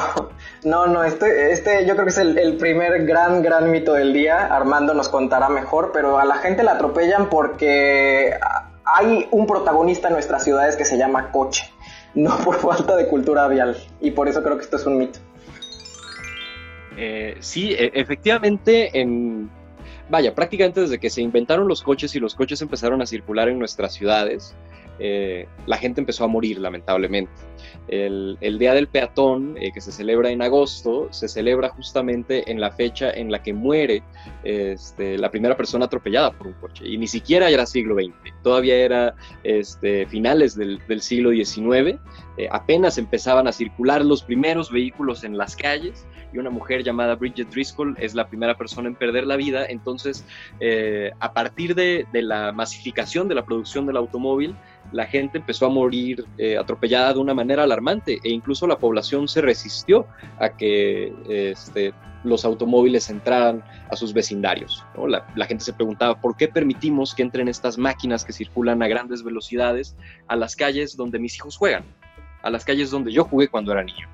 no, 0.63 0.87
no, 0.87 1.03
este, 1.03 1.51
este 1.51 1.85
yo 1.85 1.93
creo 1.93 2.05
que 2.05 2.11
es 2.11 2.17
el, 2.17 2.57
primer 2.57 3.05
gran, 3.05 3.41
gran 3.41 3.71
mito 3.71 3.93
del 3.93 4.13
día. 4.13 4.47
Armando 4.47 4.93
nos 4.93 5.09
contará 5.09 5.49
mejor, 5.49 5.91
pero 5.93 6.19
a 6.19 6.25
la 6.25 6.35
gente 6.37 6.63
la 6.63 6.73
atropellan 6.73 7.29
porque 7.29 8.33
hay 8.83 9.27
un 9.31 9.45
protagonista 9.45 10.07
en 10.07 10.13
nuestras 10.13 10.43
ciudades 10.43 10.75
que 10.75 10.85
se 10.85 10.97
llama 10.97 11.31
coche, 11.31 11.69
no 12.15 12.37
por 12.39 12.55
falta 12.55 12.95
de 12.95 13.07
cultura 13.07 13.47
vial. 13.47 13.77
Y 14.01 14.11
por 14.11 14.27
eso 14.27 14.43
creo 14.43 14.57
que 14.57 14.63
esto 14.63 14.77
es 14.77 14.85
un 14.85 14.97
mito. 14.97 15.19
Eh, 16.97 17.37
sí, 17.39 17.73
e, 17.73 17.91
efectivamente, 17.93 18.99
en, 18.99 19.51
vaya, 20.09 20.33
prácticamente 20.33 20.81
desde 20.81 20.99
que 20.99 21.11
se 21.11 21.21
inventaron 21.21 21.67
los 21.67 21.83
coches 21.83 22.15
y 22.15 22.19
los 22.19 22.33
coches 22.33 22.61
empezaron 22.61 23.01
a 23.01 23.05
circular 23.05 23.49
en 23.49 23.59
nuestras 23.59 23.93
ciudades, 23.93 24.55
eh, 24.99 25.47
la 25.65 25.77
gente 25.77 26.01
empezó 26.01 26.23
a 26.23 26.27
morir, 26.27 26.59
lamentablemente. 26.59 27.31
El, 27.87 28.37
Día 28.59 28.73
del 28.73 28.87
Peatón, 28.87 29.55
eh, 29.59 29.71
que 29.71 29.79
se 29.79 29.91
celebra 29.91 30.29
en 30.29 30.41
agosto, 30.41 31.07
se 31.11 31.27
celebra 31.27 31.69
justamente 31.69 32.51
en 32.51 32.59
la 32.59 32.71
fecha 32.71 33.11
en 33.11 33.31
la 33.31 33.41
que 33.41 33.53
muere 33.53 34.03
este, 34.43 35.17
la 35.17 35.31
primera 35.31 35.55
persona 35.55 35.85
atropellada 35.85 36.31
por 36.31 36.47
un 36.47 36.53
coche. 36.53 36.85
Y 36.85 36.97
ni 36.97 37.07
siquiera 37.07 37.49
era 37.49 37.65
siglo 37.65 37.95
XX, 37.95 38.33
todavía 38.43 38.75
era 38.75 39.15
este, 39.43 40.05
finales 40.07 40.55
del, 40.55 40.81
siglo 41.01 41.31
XIX. 41.31 41.99
Eh, 42.37 42.47
apenas 42.51 42.97
empezaban 42.97 43.47
a 43.47 43.51
circular 43.51 44.03
los 44.03 44.21
primeros 44.23 44.71
vehículos 44.71 45.23
en 45.23 45.37
las 45.37 45.55
calles 45.55 46.05
y 46.33 46.37
una 46.37 46.49
mujer 46.49 46.83
llamada 46.83 47.15
Bridget 47.15 47.49
Driscoll 47.49 47.95
es 47.99 48.13
la 48.13 48.27
primera 48.27 48.57
persona 48.57 48.89
en 48.89 48.95
perder 48.95 49.25
la 49.25 49.37
vida. 49.37 49.65
Entonces, 49.65 50.25
a 51.19 51.33
partir 51.33 51.73
de, 51.73 52.05
de 52.11 52.21
la 52.21 52.51
masificación 52.51 53.27
de 53.29 53.35
la 53.35 53.45
producción 53.45 53.85
del 53.85 53.95
automóvil, 53.95 54.55
la 54.91 55.05
gente 55.05 55.37
empezó 55.37 55.65
a 55.65 55.69
morir 55.69 56.25
eh, 56.37 56.57
atropellada 56.57 57.13
de 57.13 57.19
una 57.19 57.33
manera 57.33 57.63
alarmante 57.63 58.19
e 58.23 58.29
incluso 58.29 58.67
la 58.67 58.77
población 58.77 59.27
se 59.27 59.41
resistió 59.41 60.07
a 60.39 60.49
que 60.49 61.13
este, 61.27 61.93
los 62.23 62.45
automóviles 62.45 63.09
entraran 63.09 63.63
a 63.89 63.95
sus 63.95 64.13
vecindarios. 64.13 64.85
La, 65.35 65.45
gente 65.45 65.63
se 65.63 65.73
preguntaba 65.73 66.19
por 66.19 66.35
qué 66.35 66.47
permitimos 66.47 67.15
que 67.15 67.23
entren 67.23 67.47
estas 67.47 67.77
máquinas 67.77 68.23
que 68.23 68.33
circulan 68.33 68.81
a 68.83 68.87
grandes 68.87 69.23
velocidades 69.23 69.95
a 70.27 70.35
las 70.35 70.55
calles 70.55 70.95
donde 70.95 71.19
mis 71.19 71.35
hijos 71.35 71.57
juegan, 71.57 71.83
a 72.43 72.49
las 72.49 72.65
calles 72.65 72.91
donde 72.91 73.11
yo 73.11 73.23
jugué 73.23 73.47
cuando 73.47 73.71
era 73.71 73.83
niño. 73.83 74.07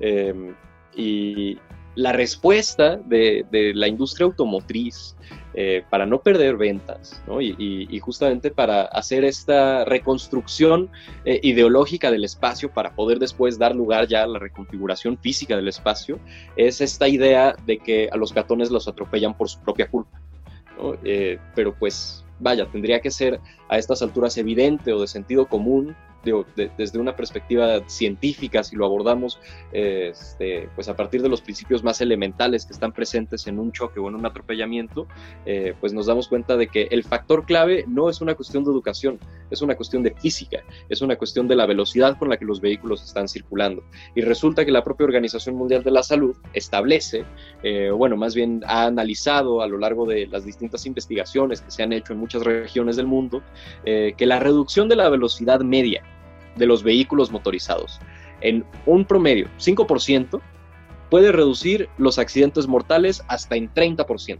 Em, 0.00 0.54
y 0.94 1.58
la 1.94 2.12
respuesta 2.12 2.96
de, 2.96 3.44
de 3.50 3.74
la 3.74 3.88
industria 3.88 4.26
automotriz 4.26 5.14
eh, 5.54 5.84
para 5.90 6.06
no 6.06 6.22
perder 6.22 6.56
ventas 6.56 7.22
y, 7.38 7.98
justamente 8.00 8.50
para 8.50 8.84
hacer 8.84 9.22
esta 9.22 9.84
reconstrucción 9.84 10.88
eh, 11.26 11.40
ideológica 11.42 12.10
del 12.10 12.24
espacio 12.24 12.72
para 12.72 12.94
poder 12.94 13.18
después 13.18 13.58
dar 13.58 13.76
lugar 13.76 14.08
ya 14.08 14.22
a 14.22 14.26
la 14.26 14.38
reconfiguración 14.38 15.18
física 15.18 15.54
del 15.54 15.68
espacio, 15.68 16.18
es 16.56 16.80
esta 16.80 17.06
idea 17.06 17.54
de 17.66 17.76
que 17.76 18.08
a 18.10 18.16
los 18.16 18.32
gatones 18.32 18.70
los 18.70 18.88
atropellan 18.88 19.36
por 19.36 19.50
su 19.50 19.60
propia 19.60 19.90
culpa. 19.90 20.18
Eh, 21.04 21.38
pero 21.54 21.74
pues 21.78 22.24
vaya, 22.40 22.64
tendría 22.64 23.00
que 23.00 23.10
ser 23.10 23.38
a 23.68 23.76
estas 23.76 24.00
alturas 24.00 24.38
evidente 24.38 24.94
o 24.94 25.02
de 25.02 25.06
sentido 25.06 25.44
común 25.46 25.94
desde 26.22 26.98
una 26.98 27.16
perspectiva 27.16 27.80
científica, 27.88 28.62
si 28.62 28.76
lo 28.76 28.84
abordamos 28.84 29.38
este, 29.72 30.68
pues 30.74 30.88
a 30.88 30.96
partir 30.96 31.22
de 31.22 31.28
los 31.28 31.40
principios 31.40 31.82
más 31.82 32.00
elementales 32.00 32.66
que 32.66 32.72
están 32.72 32.92
presentes 32.92 33.46
en 33.46 33.58
un 33.58 33.72
choque 33.72 34.00
o 34.00 34.08
en 34.08 34.14
un 34.14 34.26
atropellamiento, 34.26 35.06
eh, 35.46 35.74
pues 35.80 35.92
nos 35.92 36.06
damos 36.06 36.28
cuenta 36.28 36.56
de 36.56 36.68
que 36.68 36.88
el 36.90 37.04
factor 37.04 37.44
clave 37.44 37.84
no 37.88 38.08
es 38.08 38.20
una 38.20 38.34
cuestión 38.34 38.64
de 38.64 38.70
educación, 38.70 39.18
es 39.50 39.62
una 39.62 39.74
cuestión 39.74 40.02
de 40.02 40.14
física, 40.14 40.62
es 40.88 41.02
una 41.02 41.16
cuestión 41.16 41.48
de 41.48 41.56
la 41.56 41.66
velocidad 41.66 42.18
con 42.18 42.28
la 42.28 42.36
que 42.36 42.44
los 42.44 42.60
vehículos 42.60 43.02
están 43.02 43.28
circulando. 43.28 43.82
Y 44.14 44.22
resulta 44.22 44.64
que 44.64 44.72
la 44.72 44.84
propia 44.84 45.04
Organización 45.06 45.56
Mundial 45.56 45.82
de 45.82 45.90
la 45.90 46.02
Salud 46.02 46.36
establece, 46.52 47.24
eh, 47.62 47.90
bueno, 47.90 48.16
más 48.16 48.34
bien 48.34 48.62
ha 48.66 48.86
analizado 48.86 49.62
a 49.62 49.66
lo 49.66 49.78
largo 49.78 50.06
de 50.06 50.26
las 50.26 50.44
distintas 50.44 50.86
investigaciones 50.86 51.60
que 51.60 51.70
se 51.70 51.82
han 51.82 51.92
hecho 51.92 52.12
en 52.12 52.18
muchas 52.18 52.42
regiones 52.44 52.96
del 52.96 53.06
mundo, 53.06 53.42
eh, 53.84 54.14
que 54.16 54.26
la 54.26 54.38
reducción 54.38 54.88
de 54.88 54.96
la 54.96 55.08
velocidad 55.08 55.60
media 55.60 56.02
de 56.56 56.66
los 56.66 56.82
vehículos 56.82 57.30
motorizados. 57.30 58.00
En 58.40 58.64
un 58.86 59.04
promedio, 59.04 59.48
5%, 59.58 60.40
puede 61.10 61.30
reducir 61.30 61.88
los 61.98 62.18
accidentes 62.18 62.66
mortales 62.66 63.22
hasta 63.28 63.56
en 63.56 63.72
30%. 63.72 64.38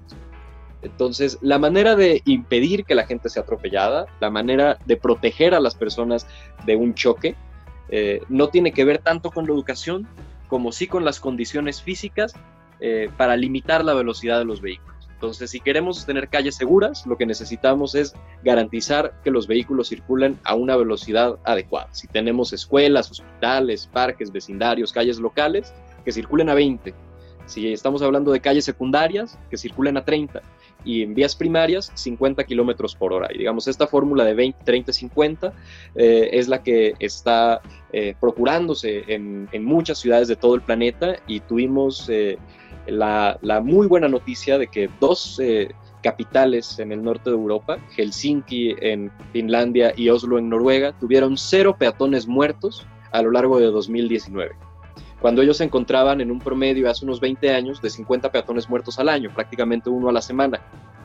Entonces, 0.83 1.38
la 1.40 1.59
manera 1.59 1.94
de 1.94 2.22
impedir 2.25 2.85
que 2.85 2.94
la 2.94 3.07
gente 3.07 3.29
sea 3.29 3.42
atropellada, 3.42 4.07
la 4.20 4.31
manera 4.31 4.79
de 4.85 4.96
proteger 4.96 5.55
a 5.55 5.61
las 5.61 5.75
personas 5.75 6.27
de 6.66 6.75
un 6.75 6.94
choque, 6.94 7.37
eh, 7.88 8.22
no 8.29 8.48
tiene 8.48 8.72
que 8.72 8.85
ver 8.85 8.98
tanto 8.98 9.31
con 9.31 9.46
la 9.46 9.53
educación 9.53 10.09
como 10.48 10.72
sí 10.72 10.87
con 10.87 11.05
las 11.05 11.20
condiciones 11.20 11.83
físicas 11.83 12.35
eh, 12.81 13.09
para 13.16 13.37
limitar 13.37 13.85
la 13.85 13.94
velocidad 13.94 14.38
de 14.38 14.44
los 14.44 14.61
vehículos. 14.61 14.91
Entonces, 15.22 15.52
si 15.52 15.61
queremos 15.61 16.04
tener 16.04 16.28
calles 16.28 16.56
seguras, 16.56 17.06
lo 17.06 17.16
que 17.16 17.26
necesitamos 17.26 17.94
es 17.94 18.12
garantizar 18.42 19.14
que 19.22 19.30
los 19.30 19.46
vehículos 19.46 19.88
circulen 19.88 20.37
a 20.42 20.56
una 20.56 20.74
velocidad 20.74 21.38
adecuada. 21.44 21.87
Si 21.92 22.08
tenemos 22.08 22.52
escuelas, 22.52 23.08
hospitales, 23.08 23.87
parques, 23.87 24.32
vecindarios, 24.32 24.92
calles 24.92 25.20
locales, 25.20 25.72
que 26.04 26.11
circulen 26.11 26.48
a 26.48 26.54
20. 26.54 26.92
Si 27.46 27.72
estamos 27.72 28.02
hablando 28.02 28.32
de 28.32 28.40
calles 28.40 28.64
secundarias, 28.64 29.38
que 29.48 29.56
circulen 29.56 29.96
a 29.96 30.04
30. 30.04 30.42
Y 30.85 31.02
en 31.02 31.14
vías 31.14 31.37
primarias, 31.37 31.92
50 31.94 32.42
kilómetros 32.42 32.96
por 32.96 33.12
hora. 33.12 33.28
Y 33.32 33.38
digamos, 33.38 33.68
esta 33.68 33.87
fórmula 33.87 34.24
de 34.24 34.35
20, 34.35 34.64
30, 34.64 34.92
50 34.92 35.52
es 35.94 36.48
la 36.48 36.64
que 36.64 36.94
está 36.98 37.61
eh, 37.92 38.16
procurándose 38.18 39.04
en, 39.06 39.48
muchas 39.64 39.98
ciudades 39.98 40.26
de 40.26 40.35
todo 40.35 40.56
el 40.56 40.62
planeta 40.62 41.18
y 41.28 41.38
tuvimos 41.38 42.08
eh, 42.08 42.38
la, 42.87 43.38
muy 43.64 43.87
buena 43.87 44.09
noticia 44.09 44.59
de 44.59 44.66
que 44.66 44.90
dos 45.01 45.38
eh, 45.40 45.71
capitales 46.03 46.79
en 46.79 46.92
el 46.92 47.03
norte 47.03 47.31
de 47.31 47.37
Europa, 47.37 47.79
Helsinki 47.97 48.75
en 48.81 49.11
Finlandia 49.33 49.92
y 49.97 50.09
Oslo 50.09 50.38
en 50.38 50.49
Noruega, 50.49 50.92
tuvieron 50.99 51.37
cero 51.37 51.77
peatones 51.79 52.27
muertos 52.27 52.87
a 53.12 53.23
lo 53.23 53.31
largo 53.31 53.59
de 53.59 53.66
2019. 53.66 54.53
Cuando 55.21 55.42
ellos 55.42 55.59
se 55.59 55.64
encontraban 55.64 56.21
en 56.21 56.33
un 56.33 56.40
promedio 56.40 56.90
hace 56.90 57.05
unos 57.05 57.21
20 57.21 57.55
años 57.55 57.81
de 57.81 57.90
50 57.90 58.33
peatones 58.33 58.68
muertos 58.68 58.99
al 58.99 59.09
año, 59.09 59.31
prácticamente 59.33 59.88
uno 59.88 60.09
a 60.09 60.12
la 60.12 60.21
semana. 60.21 60.61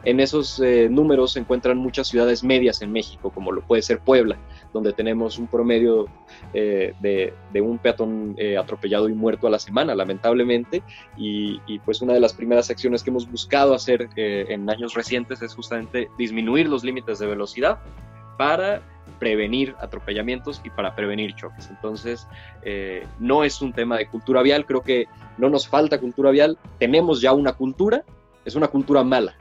En 0.08 0.22
esos 0.22 0.62
eh, 0.62 0.88
números 0.90 1.34
se 1.34 1.40
encuentran 1.40 1.78
muchas 1.78 2.08
ciudades 2.08 2.42
medias 2.42 2.82
en 2.82 2.94
México, 2.94 3.30
como 3.30 3.52
lo 3.52 3.60
puede 3.60 3.82
ser 3.82 4.00
Puebla, 4.00 4.38
donde 4.72 4.94
tenemos 4.94 5.38
un 5.38 5.48
promedio 5.48 6.06
eh, 6.54 6.94
de, 7.02 7.62
un 7.62 7.78
peatón 7.78 8.34
eh, 8.38 8.58
atropellado 8.58 9.10
y 9.10 9.14
muerto 9.14 9.48
a 9.48 9.50
la 9.50 9.60
semana, 9.60 9.96
lamentablemente, 9.96 10.82
y, 11.18 11.60
pues 11.80 12.02
una 12.02 12.14
de 12.14 12.22
las 12.22 12.34
primeras 12.34 12.70
acciones 12.70 13.04
que 13.04 13.10
hemos 13.10 13.30
buscado 13.30 13.74
hacer 13.74 14.08
en 14.16 14.70
años 14.70 14.94
recientes 14.94 15.42
es 15.42 15.54
justamente 15.54 16.10
disminuir 16.18 16.70
los 16.70 16.86
límites 16.86 17.20
de 17.20 17.28
velocidad 17.28 17.80
para 18.38 18.82
prevenir 19.20 19.76
atropellamientos 19.82 20.62
y 20.64 20.70
para 20.70 20.96
prevenir 20.96 21.36
choques. 21.36 21.70
Entonces, 21.70 22.28
no 23.20 23.44
es 23.44 23.62
un 23.62 23.74
tema 23.74 23.98
de 23.98 24.08
cultura 24.08 24.42
vial, 24.42 24.66
creo 24.66 24.82
que 24.82 25.08
no 25.38 25.50
nos 25.50 25.68
falta 25.68 26.00
cultura 26.00 26.32
vial, 26.32 26.58
tenemos 26.80 27.20
ya 27.20 27.34
una 27.34 27.54
cultura, 27.54 28.06
es 28.46 28.56
una 28.56 28.68
cultura 28.68 29.04
mala, 29.04 29.36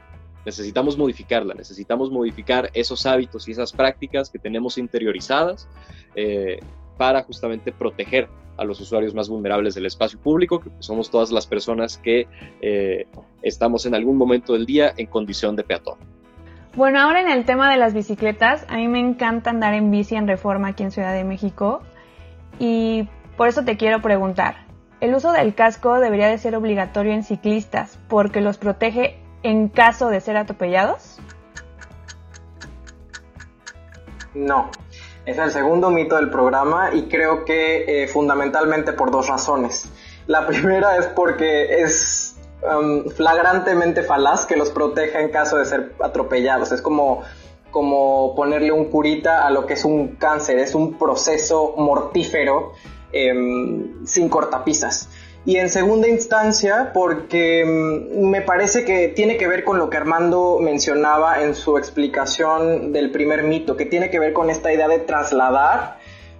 necesitamos 0.47 0.97
modificarla, 0.97 1.53
necesitamos 1.53 2.09
modificar 2.09 2.69
esos 2.73 3.05
hábitos 3.05 3.49
y 3.49 3.51
esas 3.51 3.73
prácticas 3.73 4.29
que 4.29 4.39
tenemos 4.39 4.77
interiorizadas 4.77 5.67
eh, 6.15 6.61
para 6.97 7.23
justamente 7.23 7.73
proteger 7.73 8.29
a 8.55 8.63
los 8.63 8.79
usuarios 8.79 9.13
más 9.13 9.27
vulnerables 9.27 9.75
del 9.75 9.85
espacio 9.85 10.17
público, 10.17 10.61
que 10.61 10.69
somos 10.79 11.11
todas 11.11 11.31
las 11.31 11.45
personas 11.45 11.97
que 11.97 12.27
eh, 12.61 13.07
estamos 13.41 13.85
en 13.85 13.93
algún 13.93 14.15
momento 14.15 14.53
del 14.53 14.65
día 14.65 14.93
en 14.95 15.07
condición 15.07 15.57
de 15.57 15.63
peatón. 15.65 15.97
Bueno, 16.77 17.01
ahora 17.01 17.19
en 17.19 17.29
el 17.29 17.43
tema 17.43 17.69
de 17.69 17.75
las 17.75 17.93
bicicletas, 17.93 18.65
a 18.69 18.77
mí 18.77 18.87
me 18.87 18.99
encanta 18.99 19.49
andar 19.49 19.73
en 19.73 19.91
bici 19.91 20.15
en 20.15 20.29
reforma 20.29 20.69
aquí 20.69 20.83
en 20.83 20.91
Ciudad 20.91 21.13
de 21.13 21.25
México 21.25 21.81
y 22.57 23.09
por 23.35 23.49
eso 23.49 23.65
te 23.65 23.75
quiero 23.75 24.01
preguntar, 24.01 24.65
¿el 25.01 25.13
uso 25.13 25.33
del 25.33 25.55
casco 25.55 25.99
debería 25.99 26.27
de 26.27 26.37
ser 26.37 26.55
obligatorio 26.55 27.11
en 27.11 27.23
ciclistas 27.23 27.99
porque 28.07 28.39
los 28.39 28.57
protege 28.57 29.26
en 29.47 29.69
caso 29.69 30.09
de 30.09 30.19
ser 30.19 30.35
atropellados? 30.35 31.19
No, 34.33 34.69
es 35.25 35.37
el 35.37 35.51
segundo 35.51 35.89
mito 35.89 36.17
del 36.17 36.29
programa 36.29 36.93
y 36.93 37.03
creo 37.03 37.45
que 37.45 38.03
eh, 38.03 38.07
fundamentalmente 38.09 38.91
por 38.91 39.09
dos 39.09 39.29
razones. 39.29 39.89
La 40.27 40.45
primera 40.47 40.97
es 40.97 41.05
porque 41.07 41.81
es 41.81 42.35
um, 42.61 43.09
flagrantemente 43.09 44.03
falaz 44.03 44.45
que 44.45 44.57
los 44.57 44.69
proteja 44.69 45.21
en 45.21 45.29
caso 45.29 45.57
de 45.57 45.65
ser 45.65 45.93
atropellados. 46.01 46.73
Es 46.73 46.81
como, 46.81 47.23
como 47.71 48.35
ponerle 48.35 48.73
un 48.73 48.89
curita 48.89 49.47
a 49.47 49.49
lo 49.49 49.65
que 49.65 49.75
es 49.75 49.85
un 49.85 50.17
cáncer, 50.17 50.59
es 50.59 50.75
un 50.75 50.97
proceso 50.97 51.73
mortífero 51.77 52.73
em, 53.13 54.05
sin 54.05 54.27
cortapisas 54.27 55.09
y 55.47 55.55
en 55.55 55.69
segunda 55.69 56.09
instancia 56.09 56.91
porque 56.93 57.63
mm, 57.65 58.29
me 58.29 58.41
parece 58.41 58.83
que 58.83 59.07
tiene 59.07 59.37
que 59.37 59.47
ver 59.47 59.63
con 59.63 59.79
lo 59.79 59.89
que 59.89 59.95
Armando 59.95 60.59
mencionaba 60.61 61.41
en 61.41 61.55
su 61.55 61.77
explicación 61.77 62.91
del 62.91 63.11
primer 63.11 63.43
mito, 63.43 63.77
que 63.77 63.85
tiene 63.85 64.09
que 64.09 64.19
ver 64.19 64.33
con 64.33 64.49
esta 64.49 64.73
idea 64.73 64.89
de 64.89 64.99
trasladar 64.99 65.99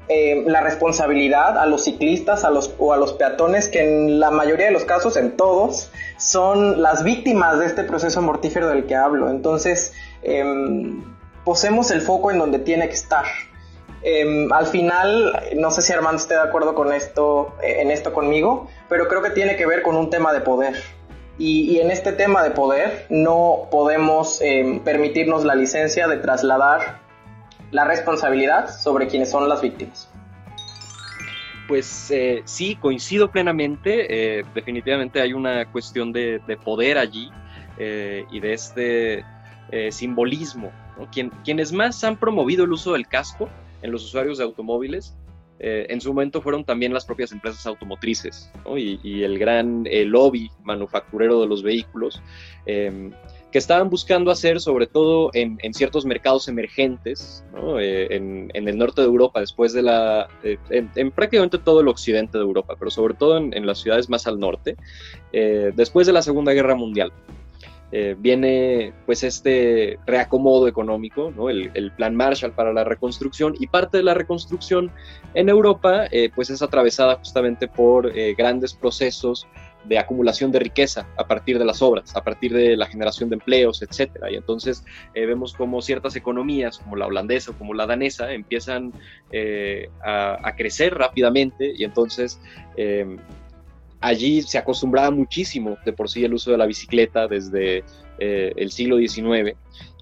eh, 0.09 0.43
la 0.45 0.59
responsabilidad 0.59 1.57
a 1.57 1.65
los 1.65 1.85
ciclistas 1.85 2.43
a 2.43 2.49
los, 2.49 2.75
o 2.79 2.91
a 2.91 2.97
los 2.97 3.13
peatones, 3.13 3.69
que 3.69 3.81
en 3.81 4.19
la 4.19 4.29
mayoría 4.29 4.65
de 4.65 4.73
los 4.73 4.83
casos, 4.83 5.15
en 5.15 5.37
todos, 5.37 5.89
son 6.17 6.81
las 6.81 7.05
víctimas 7.05 7.59
de 7.59 7.65
este 7.65 7.85
proceso 7.85 8.21
mortífero 8.21 8.67
del 8.67 8.87
que 8.87 8.95
hablo. 8.95 9.29
Entonces, 9.29 9.93
em, 10.21 11.01
posemos 11.45 11.91
el 11.91 12.01
foco 12.01 12.29
en 12.29 12.39
donde 12.39 12.59
tiene 12.59 12.89
que 12.89 12.95
estar. 12.95 13.23
Em, 14.09 14.53
al 14.53 14.67
final, 14.67 15.37
no 15.57 15.69
sé 15.69 15.81
si 15.81 15.91
Armando 15.91 16.21
esté 16.21 16.35
de 16.35 16.39
acuerdo 16.39 16.73
con 16.73 16.93
esto, 16.93 17.53
eh, 17.61 17.81
en 17.81 17.91
esto 17.91 18.13
conmigo, 18.13 18.69
pero 18.87 19.09
creo 19.09 19.21
que 19.21 19.31
tiene 19.31 19.57
que 19.57 19.65
ver 19.65 19.81
con 19.81 19.97
un 19.97 20.09
tema 20.09 20.31
de 20.31 20.39
poder. 20.39 20.81
Y, 21.37 21.79
en 21.79 21.91
este 21.91 22.13
tema 22.13 22.41
de 22.41 22.51
poder 22.51 23.05
no 23.09 23.67
podemos 23.69 24.39
em, 24.41 24.79
permitirnos 24.79 25.43
la 25.43 25.55
licencia 25.55 26.07
de 26.07 26.17
trasladar 26.17 27.01
la 27.71 27.83
responsabilidad 27.83 28.73
sobre 28.73 29.07
quienes 29.07 29.29
son 29.29 29.49
las 29.49 29.61
víctimas. 29.61 30.09
Pues 31.67 32.09
eh, 32.09 32.43
sí, 32.45 32.77
coincido 32.77 33.29
plenamente. 33.29 34.39
Eh, 34.39 34.45
definitivamente 34.55 35.19
hay 35.19 35.33
una 35.33 35.69
cuestión 35.69 36.13
de, 36.13 36.39
poder 36.63 36.97
allí 36.97 37.29
y 37.77 38.39
de 38.39 38.53
este 38.53 39.25
simbolismo. 39.91 40.71
quienes 41.43 41.73
más 41.73 42.05
han 42.05 42.15
promovido 42.15 42.63
el 42.63 42.71
uso 42.71 42.93
del 42.93 43.05
casco 43.05 43.49
en 43.87 43.93
los 43.93 44.03
usuarios 44.03 44.37
de 44.37 44.43
automóviles, 44.43 45.15
eh, 45.59 45.87
en 45.89 45.99
su 45.99 46.09
momento 46.09 46.41
fueron 46.41 46.63
también 46.63 46.93
las 46.93 47.05
propias 47.05 47.31
empresas 47.31 47.65
automotrices 47.65 48.51
y, 48.75 49.23
el 49.23 49.39
gran 49.39 49.85
lobby 50.05 50.51
manufacturero 50.63 51.41
de 51.41 51.47
los 51.47 51.63
vehículos, 51.63 52.21
em, 52.67 53.11
que 53.51 53.57
estaban 53.57 53.89
buscando 53.89 54.29
hacer, 54.29 54.59
sobre 54.59 54.85
todo 54.85 55.31
en, 55.33 55.57
ciertos 55.73 56.05
mercados 56.05 56.47
emergentes, 56.47 57.43
eh, 57.79 58.07
en, 58.11 58.51
el 58.53 58.77
norte 58.77 59.01
de 59.01 59.07
Europa, 59.07 59.39
después 59.39 59.73
de 59.73 59.81
la, 59.81 60.27
eh, 60.43 60.57
en, 60.69 61.11
prácticamente 61.11 61.57
todo 61.57 61.79
el 61.79 61.87
occidente 61.87 62.37
de 62.37 62.43
Europa, 62.43 62.75
pero 62.77 62.91
sobre 62.91 63.15
todo 63.15 63.37
en, 63.37 63.65
las 63.65 63.79
ciudades 63.79 64.09
más 64.09 64.27
al 64.27 64.39
norte, 64.39 64.75
después 65.31 66.05
de 66.05 66.13
la 66.13 66.21
Segunda 66.21 66.53
Guerra 66.53 66.75
Mundial. 66.75 67.11
Eh, 67.93 68.15
viene 68.19 68.91
pues 69.05 69.23
este 69.23 69.97
reacomodo 70.05 70.67
económico, 70.67 71.31
¿no? 71.33 71.49
el, 71.49 71.91
plan 71.95 72.15
Marshall 72.15 72.51
para 72.51 72.73
la 72.73 72.83
reconstrucción 72.83 73.55
y 73.57 73.67
parte 73.67 73.97
de 73.97 74.03
la 74.03 74.13
reconstrucción 74.13 74.91
en 75.33 75.47
Europa 75.47 76.05
eh, 76.11 76.29
pues 76.35 76.49
es 76.49 76.61
atravesada 76.61 77.15
justamente 77.15 77.69
por 77.69 78.11
eh, 78.17 78.35
grandes 78.37 78.73
procesos 78.73 79.47
de 79.85 79.97
acumulación 79.97 80.51
de 80.51 80.59
riqueza 80.59 81.07
a 81.15 81.25
partir 81.25 81.57
de 81.57 81.63
las 81.63 81.81
obras, 81.81 82.13
a 82.13 82.21
partir 82.25 82.51
de 82.51 82.75
la 82.75 82.87
generación 82.87 83.29
de 83.29 83.35
empleos, 83.35 83.81
etcétera. 83.81 84.29
Y 84.29 84.35
entonces 84.35 84.83
vemos 85.13 85.53
como 85.53 85.81
ciertas 85.81 86.17
economías, 86.17 86.79
como 86.79 86.97
la 86.97 87.05
holandesa 87.05 87.51
o 87.51 87.53
como 87.53 87.73
la 87.73 87.85
danesa, 87.85 88.33
empiezan 88.33 88.91
a, 90.03 90.45
a, 90.45 90.55
crecer 90.57 90.93
rápidamente 90.93 91.71
y 91.73 91.85
entonces 91.85 92.41
allí 94.01 94.41
se 94.41 94.57
acostumbraba 94.57 95.11
muchísimo 95.11 95.77
de 95.85 95.93
por 95.93 96.09
sí 96.09 96.23
el 96.23 96.33
uso 96.33 96.51
de 96.51 96.57
la 96.57 96.65
bicicleta 96.65 97.27
desde 97.27 97.83
eh, 98.19 98.53
el 98.55 98.71
siglo 98.71 98.97
XIX 98.97 99.55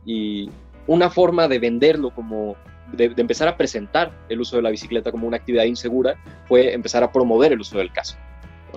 y 0.06 0.50
una 0.88 1.10
forma 1.10 1.48
de 1.48 1.60
venderlo 1.60 2.12
como 2.12 2.56
de, 2.92 3.14
empezar 3.18 3.48
a 3.48 3.58
presentar 3.58 4.12
el 4.30 4.40
uso 4.40 4.58
de 4.58 4.62
la 4.62 4.70
bicicleta 4.70 5.12
como 5.12 5.28
una 5.28 5.38
actividad 5.38 5.66
insegura 5.66 6.16
fue 6.48 6.74
empezar 6.74 7.04
a 7.04 7.12
promover 7.12 7.54
el 7.54 7.60
uso 7.60 7.78
del 7.78 7.92
casco. 7.92 8.20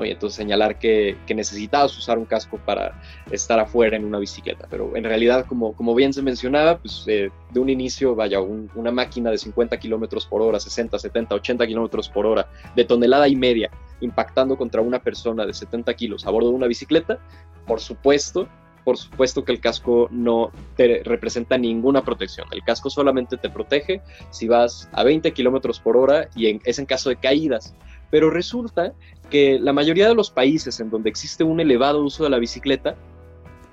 Y 0.04 0.10
entonces 0.10 0.36
señalar 0.36 0.78
que, 0.78 1.16
necesitabas 1.34 1.96
usar 1.96 2.18
un 2.18 2.24
casco 2.24 2.58
para 2.58 3.00
estar 3.30 3.58
afuera 3.60 3.96
en 3.96 4.04
una 4.04 4.18
bicicleta. 4.18 4.66
Pero 4.70 4.96
en 4.96 5.04
realidad, 5.04 5.46
como, 5.46 5.72
como 5.74 5.94
bien 5.94 6.12
se 6.12 6.22
mencionaba, 6.22 6.78
pues 6.78 7.04
eh, 7.06 7.30
de 7.50 7.60
un 7.60 7.68
inicio, 7.68 8.14
vaya, 8.14 8.40
una 8.40 8.90
máquina 8.90 9.30
de 9.30 9.38
50 9.38 9.78
kilómetros 9.78 10.26
por 10.26 10.42
hora, 10.42 10.58
60, 10.58 10.98
70, 10.98 11.34
80 11.34 11.66
kilómetros 11.66 12.08
por 12.08 12.26
hora, 12.26 12.48
de 12.74 12.84
tonelada 12.84 13.28
y 13.28 13.36
media, 13.36 13.70
impactando 14.00 14.56
contra 14.56 14.80
una 14.80 15.00
persona 15.00 15.46
de 15.46 15.54
70 15.54 15.94
kilos 15.94 16.26
a 16.26 16.30
bordo 16.30 16.50
de 16.50 16.56
una 16.56 16.66
bicicleta, 16.66 17.18
por 17.66 17.80
supuesto, 17.80 18.48
por 18.88 18.96
supuesto 18.96 19.44
que 19.44 19.52
el 19.52 19.60
casco 19.60 20.08
no 20.10 20.50
te 20.74 21.02
representa 21.04 21.58
ninguna 21.58 22.02
protección. 22.02 22.48
El 22.52 22.64
casco 22.64 22.88
solamente 22.88 23.36
te 23.36 23.50
protege 23.50 24.00
si 24.30 24.48
vas 24.48 24.88
a 24.92 25.04
20 25.04 25.30
kilómetros 25.32 25.78
por 25.78 25.98
hora 25.98 26.30
y 26.34 26.58
es 26.64 26.78
en 26.78 26.86
caso 26.86 27.10
de 27.10 27.16
caídas. 27.16 27.74
Pero 28.10 28.30
resulta 28.30 28.94
que 29.30 29.58
la 29.58 29.72
mayoría 29.72 30.08
de 30.08 30.14
los 30.14 30.30
países 30.30 30.80
en 30.80 30.90
donde 30.90 31.10
existe 31.10 31.44
un 31.44 31.60
elevado 31.60 32.02
uso 32.02 32.24
de 32.24 32.30
la 32.30 32.38
bicicleta, 32.38 32.96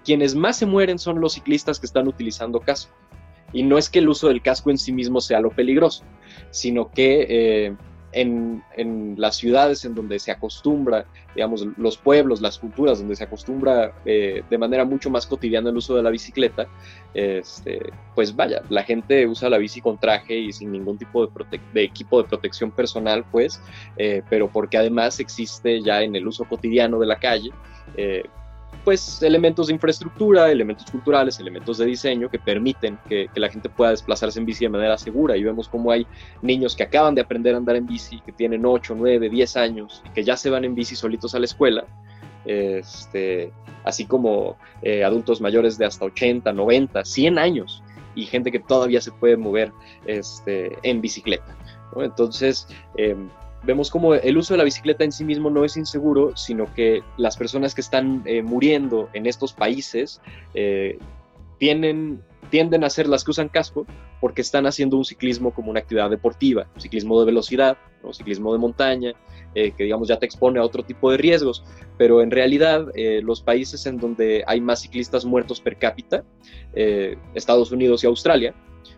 quienes 0.03 0.35
más 0.35 0.57
se 0.57 0.65
mueren 0.65 0.99
son 0.99 1.19
los 1.19 1.33
ciclistas 1.33 1.79
que 1.79 1.85
están 1.85 2.07
utilizando 2.07 2.59
casco. 2.59 2.93
Y 3.53 3.63
no 3.63 3.77
es 3.77 3.89
que 3.89 3.99
el 3.99 4.09
uso 4.09 4.27
del 4.27 4.41
casco 4.41 4.69
en 4.69 4.77
sí 4.77 4.91
mismo 4.91 5.21
sea 5.21 5.39
lo 5.39 5.49
peligroso, 5.49 6.03
sino 6.51 6.91
que 6.91 7.25
eh, 7.29 7.75
en, 8.15 9.15
las 9.17 9.35
ciudades 9.35 9.83
en 9.85 9.93
donde 9.93 10.19
se 10.19 10.31
acostumbra, 10.31 11.05
digamos, 11.35 11.67
los 11.77 11.97
pueblos, 11.97 12.41
las 12.41 12.57
culturas, 12.57 12.99
donde 12.99 13.15
se 13.15 13.25
acostumbra 13.25 13.93
eh, 14.05 14.43
de 14.49 14.57
manera 14.57 14.85
mucho 14.85 15.09
más 15.09 15.27
cotidiana 15.27 15.69
el 15.69 15.77
uso 15.77 15.95
de 15.95 16.03
la 16.03 16.09
bicicleta, 16.09 16.67
este, 17.13 17.81
pues 18.15 18.35
vaya, 18.35 18.61
la 18.69 18.83
gente 18.83 19.27
usa 19.27 19.49
la 19.49 19.57
bici 19.57 19.81
con 19.81 19.97
traje 19.97 20.35
y 20.35 20.53
sin 20.53 20.71
ningún 20.71 20.97
tipo 20.97 21.25
de, 21.25 21.83
equipo 21.83 22.21
de 22.21 22.29
protección 22.29 22.71
personal, 22.71 23.25
pues, 23.31 23.61
eh, 23.97 24.21
pero 24.29 24.49
porque 24.49 24.77
además 24.77 25.19
existe 25.19 25.81
ya 25.81 26.01
en 26.01 26.15
el 26.15 26.27
uso 26.27 26.45
cotidiano 26.45 26.99
de 26.99 27.05
la 27.05 27.19
calle, 27.19 27.51
eh, 27.97 28.23
pues 28.85 29.23
elementos 29.23 29.67
de 29.67 29.73
infraestructura, 29.73 30.51
elementos 30.51 30.89
culturales, 30.91 31.39
elementos 31.39 31.79
de 31.79 31.85
diseño 31.87 32.29
que 32.29 32.37
permiten 32.37 32.99
que, 33.09 33.27
la 33.35 33.49
gente 33.49 33.67
pueda 33.67 33.91
desplazarse 33.91 34.39
en 34.39 34.45
bici 34.45 34.63
de 34.63 34.69
manera 34.69 34.97
segura. 34.97 35.35
Y 35.35 35.43
vemos 35.43 35.67
cómo 35.67 35.91
hay 35.91 36.05
niños 36.43 36.75
que 36.75 36.83
acaban 36.83 37.15
de 37.15 37.21
aprender 37.21 37.55
a 37.55 37.57
andar 37.57 37.75
en 37.75 37.87
bici, 37.87 38.21
que 38.21 38.31
tienen 38.31 38.63
8, 38.63 38.93
9, 38.95 39.29
10 39.29 39.57
años 39.57 40.03
y 40.05 40.09
que 40.09 40.23
ya 40.23 40.37
se 40.37 40.51
van 40.51 40.63
en 40.63 40.75
bici 40.75 40.95
solitos 40.95 41.33
a 41.33 41.39
la 41.39 41.45
escuela. 41.45 41.85
Este, 42.45 43.51
así 43.83 44.05
como 44.05 44.55
eh, 44.83 45.03
adultos 45.03 45.41
mayores 45.41 45.79
de 45.79 45.85
hasta 45.85 46.05
80, 46.05 46.53
90, 46.53 47.03
100 47.03 47.39
años 47.39 47.83
y 48.13 48.25
gente 48.25 48.51
que 48.51 48.59
todavía 48.59 49.01
se 49.01 49.11
puede 49.11 49.35
mover 49.35 49.71
este, 50.05 50.77
en 50.83 51.01
bicicleta. 51.01 51.57
Entonces, 51.97 52.67
em, 52.97 53.29
vemos 53.65 53.89
como 53.89 54.13
el 54.13 54.37
uso 54.37 54.53
de 54.53 54.59
la 54.59 54.63
bicicleta 54.63 55.03
en 55.03 55.11
sí 55.11 55.23
mismo 55.23 55.49
no 55.49 55.65
es 55.65 55.77
inseguro, 55.77 56.35
sino 56.35 56.73
que 56.73 57.01
las 57.17 57.37
personas 57.37 57.75
que 57.75 57.81
están 57.81 58.23
eh, 58.25 58.41
muriendo 58.41 59.09
en 59.13 59.25
estos 59.25 59.53
países, 59.53 60.21
eh, 60.53 60.97
tienden 61.59 62.83
a 62.83 62.89
ser 62.89 63.07
las 63.07 63.23
que 63.23 63.31
usan 63.31 63.49
casco 63.49 63.85
porque 64.21 64.41
están 64.41 64.65
haciendo 64.65 64.97
un 64.97 65.05
ciclismo 65.05 65.53
como 65.53 65.71
una 65.71 65.79
actividad 65.79 66.09
deportiva, 66.09 66.67
ciclismo 66.77 67.19
de 67.19 67.25
velocidad, 67.25 67.77
un 68.03 68.13
ciclismo 68.13 68.53
de 68.53 68.59
montaña, 68.59 69.13
eh, 69.53 69.71
que 69.71 69.83
digamos 69.83 70.07
ya 70.07 70.17
te 70.17 70.25
expone 70.25 70.59
a 70.59 70.63
otro 70.63 70.83
tipo 70.83 71.11
de 71.11 71.17
riesgos, 71.17 71.63
pero 71.97 72.21
en 72.21 72.31
realidad 72.31 72.87
eh, 72.95 73.21
los 73.23 73.41
países 73.41 73.85
en 73.85 73.97
donde 73.97 74.43
hay 74.47 74.61
más 74.61 74.81
ciclistas 74.81 75.25
muertos 75.25 75.61
per 75.61 75.77
cápita, 75.77 76.23
eh, 76.73 77.17
Estados 77.33 77.71
Unidos 77.71 78.03
y 78.03 78.07
Australia, 78.07 78.53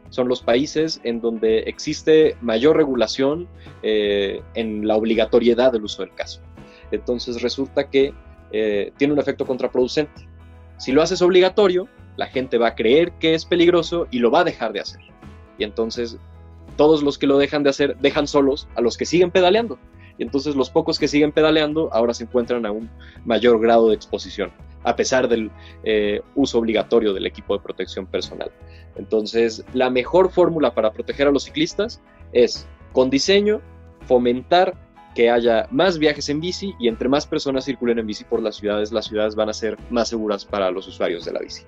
son 0.10 0.28
los 0.28 0.42
países 0.42 1.02
en 1.04 1.22
donde 1.22 1.60
existe 1.60 2.38
mayor 2.42 2.78
regulación 2.78 3.48
en 3.84 4.88
la 4.88 4.96
obligatoriedad 4.96 5.72
del 5.72 5.84
uso 5.84 6.04
del 6.04 6.14
casco. 6.14 6.44
Entonces 6.92 7.42
resulta 7.42 7.90
que 7.90 8.14
tiene 8.98 9.14
un 9.14 9.20
efecto 9.20 9.46
contraproducente. 9.46 10.28
Si 10.78 10.92
lo 10.92 11.02
haces 11.02 11.22
obligatorio, 11.22 11.88
la 12.16 12.28
gente 12.28 12.58
va 12.58 12.70
a 12.70 12.76
creer 12.76 13.12
que 13.14 13.34
es 13.34 13.46
peligroso 13.46 14.08
y 14.12 14.20
lo 14.20 14.32
va 14.32 14.42
a 14.42 14.44
dejar 14.44 14.74
de 14.74 14.80
hacer. 14.80 15.02
Y 15.58 15.64
entonces 15.64 16.18
todos 16.76 17.04
los 17.04 17.18
que 17.18 17.28
lo 17.28 17.38
dejan 17.38 17.64
de 17.64 17.72
hacer 17.72 17.98
dejan 17.98 18.28
solos 18.28 18.68
a 18.76 18.82
los 18.82 18.98
que 18.98 19.06
siguen 19.06 19.32
pedaleando. 19.32 19.80
Y 20.20 20.24
entonces 20.24 20.56
los 20.56 20.70
pocos 20.70 20.98
que 20.98 21.08
siguen 21.08 21.32
pedaleando 21.32 21.94
ahora 21.94 22.14
se 22.14 22.24
encuentran 22.24 22.66
a 22.66 22.72
un 22.72 22.90
mayor 23.26 23.60
grado 23.60 23.90
de 23.90 23.96
exposición, 23.96 24.52
a 24.84 24.96
pesar 24.96 25.28
del 25.28 25.52
eh, 25.84 26.22
uso 26.36 26.60
obligatorio 26.60 27.14
del 27.14 27.26
equipo 27.26 27.56
de 27.56 27.64
protección 27.64 28.06
personal. 28.06 28.52
Entonces, 28.96 29.64
la 29.74 29.90
mejor 29.90 30.32
fórmula 30.32 30.74
para 30.74 30.92
proteger 30.92 31.28
a 31.28 31.32
los 31.32 31.44
ciclistas 31.44 32.02
es, 32.34 32.68
con 32.94 33.10
diseño, 33.10 33.62
fomentar 34.06 34.76
que 35.16 35.30
haya 35.30 35.68
más 35.72 35.98
viajes 35.98 36.30
en 36.30 36.40
bici 36.40 36.76
y 36.80 36.88
entre 36.88 37.10
más 37.10 37.26
personas 37.26 37.66
circulen 37.66 38.00
en 38.00 38.08
bici 38.08 38.24
por 38.24 38.42
las 38.42 38.56
ciudades, 38.56 38.92
las 38.92 39.06
ciudades 39.06 39.36
van 39.36 39.50
a 39.50 39.54
ser 39.54 39.78
más 39.90 40.10
seguras 40.10 40.46
para 40.46 40.70
los 40.72 40.88
usuarios 40.88 41.26
de 41.26 41.34
la 41.34 41.40
bici 41.40 41.64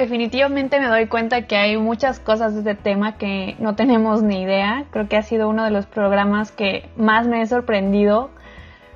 definitivamente 0.00 0.80
me 0.80 0.86
doy 0.86 1.08
cuenta 1.08 1.46
que 1.46 1.56
hay 1.56 1.76
muchas 1.76 2.20
cosas 2.20 2.54
de 2.54 2.60
este 2.60 2.74
tema 2.74 3.18
que 3.18 3.54
no 3.58 3.76
tenemos 3.76 4.22
ni 4.22 4.40
idea. 4.40 4.86
Creo 4.90 5.08
que 5.08 5.18
ha 5.18 5.22
sido 5.22 5.46
uno 5.46 5.62
de 5.62 5.70
los 5.70 5.84
programas 5.84 6.52
que 6.52 6.88
más 6.96 7.26
me 7.26 7.42
he 7.42 7.46
sorprendido 7.46 8.30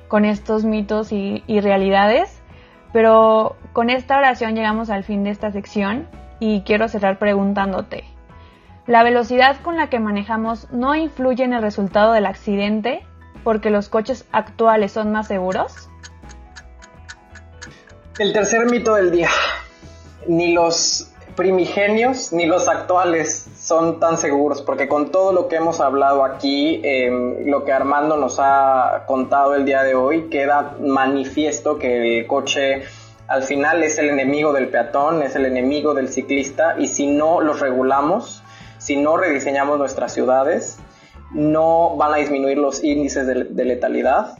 con 0.07 0.25
estos 0.25 0.63
mitos 0.63 1.11
y, 1.11 1.43
realidades. 1.47 2.41
Pero 2.93 3.55
con 3.73 3.89
esta 3.89 4.17
oración 4.17 4.55
llegamos 4.55 4.89
al 4.89 5.03
fin 5.03 5.23
de 5.23 5.29
esta 5.29 5.51
sección 5.51 6.07
y 6.39 6.61
quiero 6.61 6.87
cerrar 6.87 7.19
preguntándote, 7.19 8.05
¿la 8.87 9.03
velocidad 9.03 9.57
con 9.61 9.75
la 9.75 9.89
que 9.89 9.99
manejamos 9.99 10.71
no 10.71 10.95
influye 10.95 11.43
en 11.43 11.53
el 11.53 11.61
resultado 11.61 12.13
del 12.13 12.25
accidente 12.25 13.05
porque 13.43 13.69
los 13.69 13.89
coches 13.89 14.25
actuales 14.31 14.93
son 14.93 15.11
más 15.11 15.27
seguros? 15.27 15.89
El 18.17 18.31
tercer 18.31 18.65
mito 18.69 18.95
del 18.95 19.11
día 19.11 19.29
ni 20.27 20.53
los 20.53 21.11
primigenios 21.35 22.31
ni 22.31 22.45
los 22.45 22.67
actuales 22.67 23.45
son 23.59 23.99
tan 23.99 24.17
seguros, 24.17 24.61
porque 24.61 24.87
con 24.87 25.11
todo 25.11 25.33
lo 25.33 25.47
que 25.47 25.57
hemos 25.57 25.81
hablado 25.81 26.23
aquí, 26.23 26.81
em, 26.83 27.45
lo 27.47 27.65
que 27.65 27.73
Armando 27.73 28.17
nos 28.17 28.37
ha 28.39 29.03
contado 29.05 29.55
el 29.55 29.65
día 29.65 29.83
de 29.83 29.95
hoy, 29.95 30.29
queda 30.29 30.75
manifiesto 30.79 31.77
que 31.77 32.19
el 32.19 32.27
coche 32.27 32.83
al 33.27 33.43
final 33.43 33.83
es 33.83 33.97
el 33.97 34.09
enemigo 34.09 34.53
del 34.53 34.69
peatón, 34.69 35.23
es 35.23 35.35
el 35.35 35.45
enemigo 35.45 35.93
del 35.93 36.09
ciclista, 36.09 36.75
y 36.77 36.87
si 36.87 37.07
no 37.07 37.41
los 37.41 37.59
regulamos, 37.59 38.43
si 38.77 38.95
no 38.95 39.17
rediseñamos 39.17 39.77
nuestras 39.77 40.13
ciudades, 40.13 40.77
no 41.31 41.97
van 41.97 42.13
a 42.13 42.17
disminuir 42.17 42.57
los 42.57 42.83
índices 42.83 43.25
de, 43.25 43.65
letalidad 43.65 44.37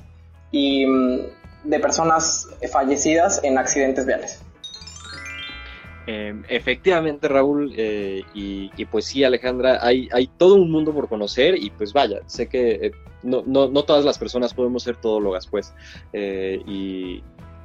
y 0.51 0.85
mm, 0.85 1.19
de 1.63 1.79
personas 1.79 2.47
fallecidas 2.71 3.41
en 3.43 3.57
accidentes 3.57 4.05
viales. 4.05 4.44
Em, 6.07 6.43
efectivamente, 6.49 7.27
Raúl, 7.27 7.73
eh, 7.75 8.23
y, 8.33 8.85
pues 8.85 9.05
sí, 9.05 9.23
Alejandra, 9.23 9.79
hay, 9.81 10.07
hay 10.11 10.27
todo 10.27 10.55
un 10.55 10.71
mundo 10.71 10.93
por 10.93 11.09
conocer 11.09 11.55
y 11.57 11.71
pues 11.71 11.93
vaya, 11.93 12.19
sé 12.27 12.47
que 12.47 12.71
eh, 12.73 12.91
no, 13.23 13.43
no, 13.45 13.67
no, 13.67 13.83
todas 13.83 14.05
las 14.05 14.19
personas 14.19 14.53
podemos 14.53 14.83
ser 14.83 14.97
todólogas, 14.97 15.47
pues, 15.47 15.73
eh, 16.13 16.61
y, 16.67 17.23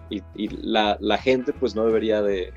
y, 0.09 0.48
la, 0.62 0.96
la, 1.00 1.18
gente 1.18 1.53
pues 1.53 1.74
no 1.74 1.85
debería 1.85 2.22
de, 2.22 2.55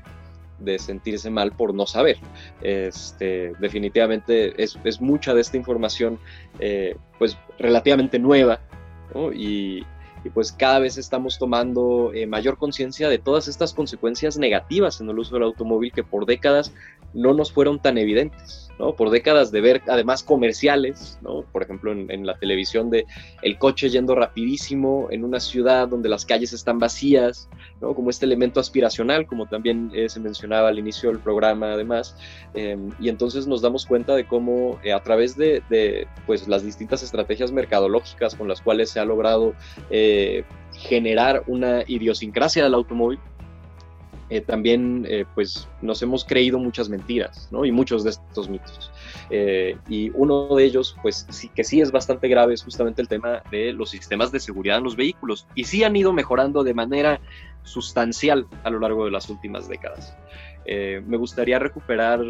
de, 0.58 0.78
sentirse 0.78 1.28
mal 1.28 1.52
por 1.52 1.74
no 1.74 1.86
saber. 1.86 2.16
Este, 2.62 3.52
definitivamente 3.58 4.54
es, 4.62 4.78
es 4.84 5.02
mucha 5.02 5.34
de 5.34 5.42
esta 5.42 5.58
información 5.58 6.18
pues 7.18 7.36
relativamente 7.58 8.18
nueva, 8.18 8.60
¿no? 9.14 9.32
Y, 9.32 9.84
y 10.24 10.30
pues 10.30 10.52
cada 10.52 10.78
vez 10.78 10.96
estamos 10.96 11.38
tomando 11.38 12.12
eh, 12.14 12.26
mayor 12.26 12.56
conciencia 12.56 13.08
de 13.08 13.18
todas 13.18 13.46
estas 13.46 13.74
consecuencias 13.74 14.38
negativas 14.38 15.00
en 15.00 15.08
el 15.10 15.18
uso 15.18 15.34
del 15.34 15.44
automóvil 15.44 15.92
que 15.92 16.02
por 16.02 16.26
décadas 16.26 16.72
no 17.14 17.32
nos 17.32 17.52
fueron 17.52 17.78
tan 17.78 17.96
evidentes. 17.96 18.64
Por 18.76 19.10
décadas 19.10 19.52
de 19.52 19.60
ver 19.60 19.82
además 19.86 20.24
comerciales, 20.24 21.16
¿no? 21.22 21.42
Por 21.52 21.62
ejemplo, 21.62 21.92
en, 21.92 22.26
la 22.26 22.36
televisión 22.36 22.90
de 22.90 23.06
el 23.42 23.56
coche 23.56 23.88
yendo 23.88 24.16
rapidísimo 24.16 25.06
en 25.12 25.24
una 25.24 25.38
ciudad 25.38 25.86
donde 25.86 26.08
las 26.08 26.24
calles 26.24 26.52
están 26.52 26.80
vacías, 26.80 27.48
¿no? 27.80 27.94
Como 27.94 28.10
este 28.10 28.26
elemento 28.26 28.58
aspiracional, 28.58 29.28
como 29.28 29.46
también 29.46 29.92
eh, 29.94 30.08
se 30.08 30.18
mencionaba 30.18 30.70
al 30.70 30.78
inicio 30.80 31.10
del 31.10 31.20
programa 31.20 31.74
además. 31.74 32.16
Em, 32.54 32.90
y 32.98 33.08
entonces 33.08 33.46
nos 33.46 33.62
damos 33.62 33.86
cuenta 33.86 34.16
de 34.16 34.26
cómo 34.26 34.80
eh, 34.82 34.92
a 34.92 35.00
través 35.00 35.36
de, 35.36 36.08
pues, 36.26 36.48
las 36.48 36.64
distintas 36.64 37.04
estrategias 37.04 37.52
mercadológicas 37.52 38.34
con 38.34 38.48
las 38.48 38.60
cuales 38.60 38.90
se 38.90 38.98
ha 38.98 39.04
logrado 39.04 39.54
generar 40.72 41.44
una 41.46 41.82
idiosincrasia 41.86 42.64
del 42.64 42.74
automóvil, 42.74 43.18
eh, 44.30 44.40
también 44.40 45.06
eh, 45.08 45.26
pues 45.34 45.68
nos 45.82 46.00
hemos 46.02 46.24
creído 46.24 46.58
muchas 46.58 46.88
mentiras, 46.88 47.48
¿no? 47.50 47.64
Y 47.64 47.72
muchos 47.72 48.04
de 48.04 48.10
estos 48.10 48.48
mitos. 48.48 48.90
Eh, 49.30 49.76
y 49.88 50.10
uno 50.14 50.48
de 50.54 50.64
ellos, 50.64 50.96
pues 51.02 51.26
sí 51.28 51.48
que 51.54 51.62
sí 51.62 51.80
es 51.80 51.92
bastante 51.92 52.26
grave, 52.28 52.54
es 52.54 52.64
justamente 52.64 53.02
el 53.02 53.08
tema 53.08 53.42
de 53.50 53.72
los 53.72 53.90
sistemas 53.90 54.32
de 54.32 54.40
seguridad 54.40 54.78
en 54.78 54.84
los 54.84 54.96
vehículos. 54.96 55.46
Y 55.54 55.64
sí 55.64 55.84
han 55.84 55.94
ido 55.94 56.12
mejorando 56.12 56.64
de 56.64 56.72
manera 56.72 57.20
sustancial 57.64 58.46
a 58.62 58.70
lo 58.70 58.80
largo 58.80 59.04
de 59.04 59.10
las 59.10 59.28
últimas 59.28 59.68
décadas. 59.68 60.16
me 60.66 61.16
gustaría 61.16 61.58
recuperar 61.58 62.20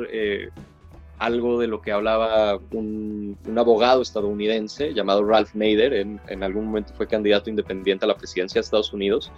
algo 1.18 1.58
de 1.58 1.66
lo 1.66 1.80
que 1.80 1.92
hablaba 1.92 2.58
un, 2.72 3.38
abogado 3.56 4.02
estadounidense 4.02 4.92
llamado 4.94 5.24
Ralph 5.24 5.54
Nader, 5.54 5.94
en, 5.94 6.20
en, 6.28 6.42
algún 6.42 6.66
momento 6.66 6.92
fue 6.94 7.06
candidato 7.06 7.50
independiente 7.50 8.04
a 8.04 8.08
la 8.08 8.16
presidencia 8.16 8.60
de 8.60 8.64
Estados 8.64 8.92
Unidos, 8.92 9.32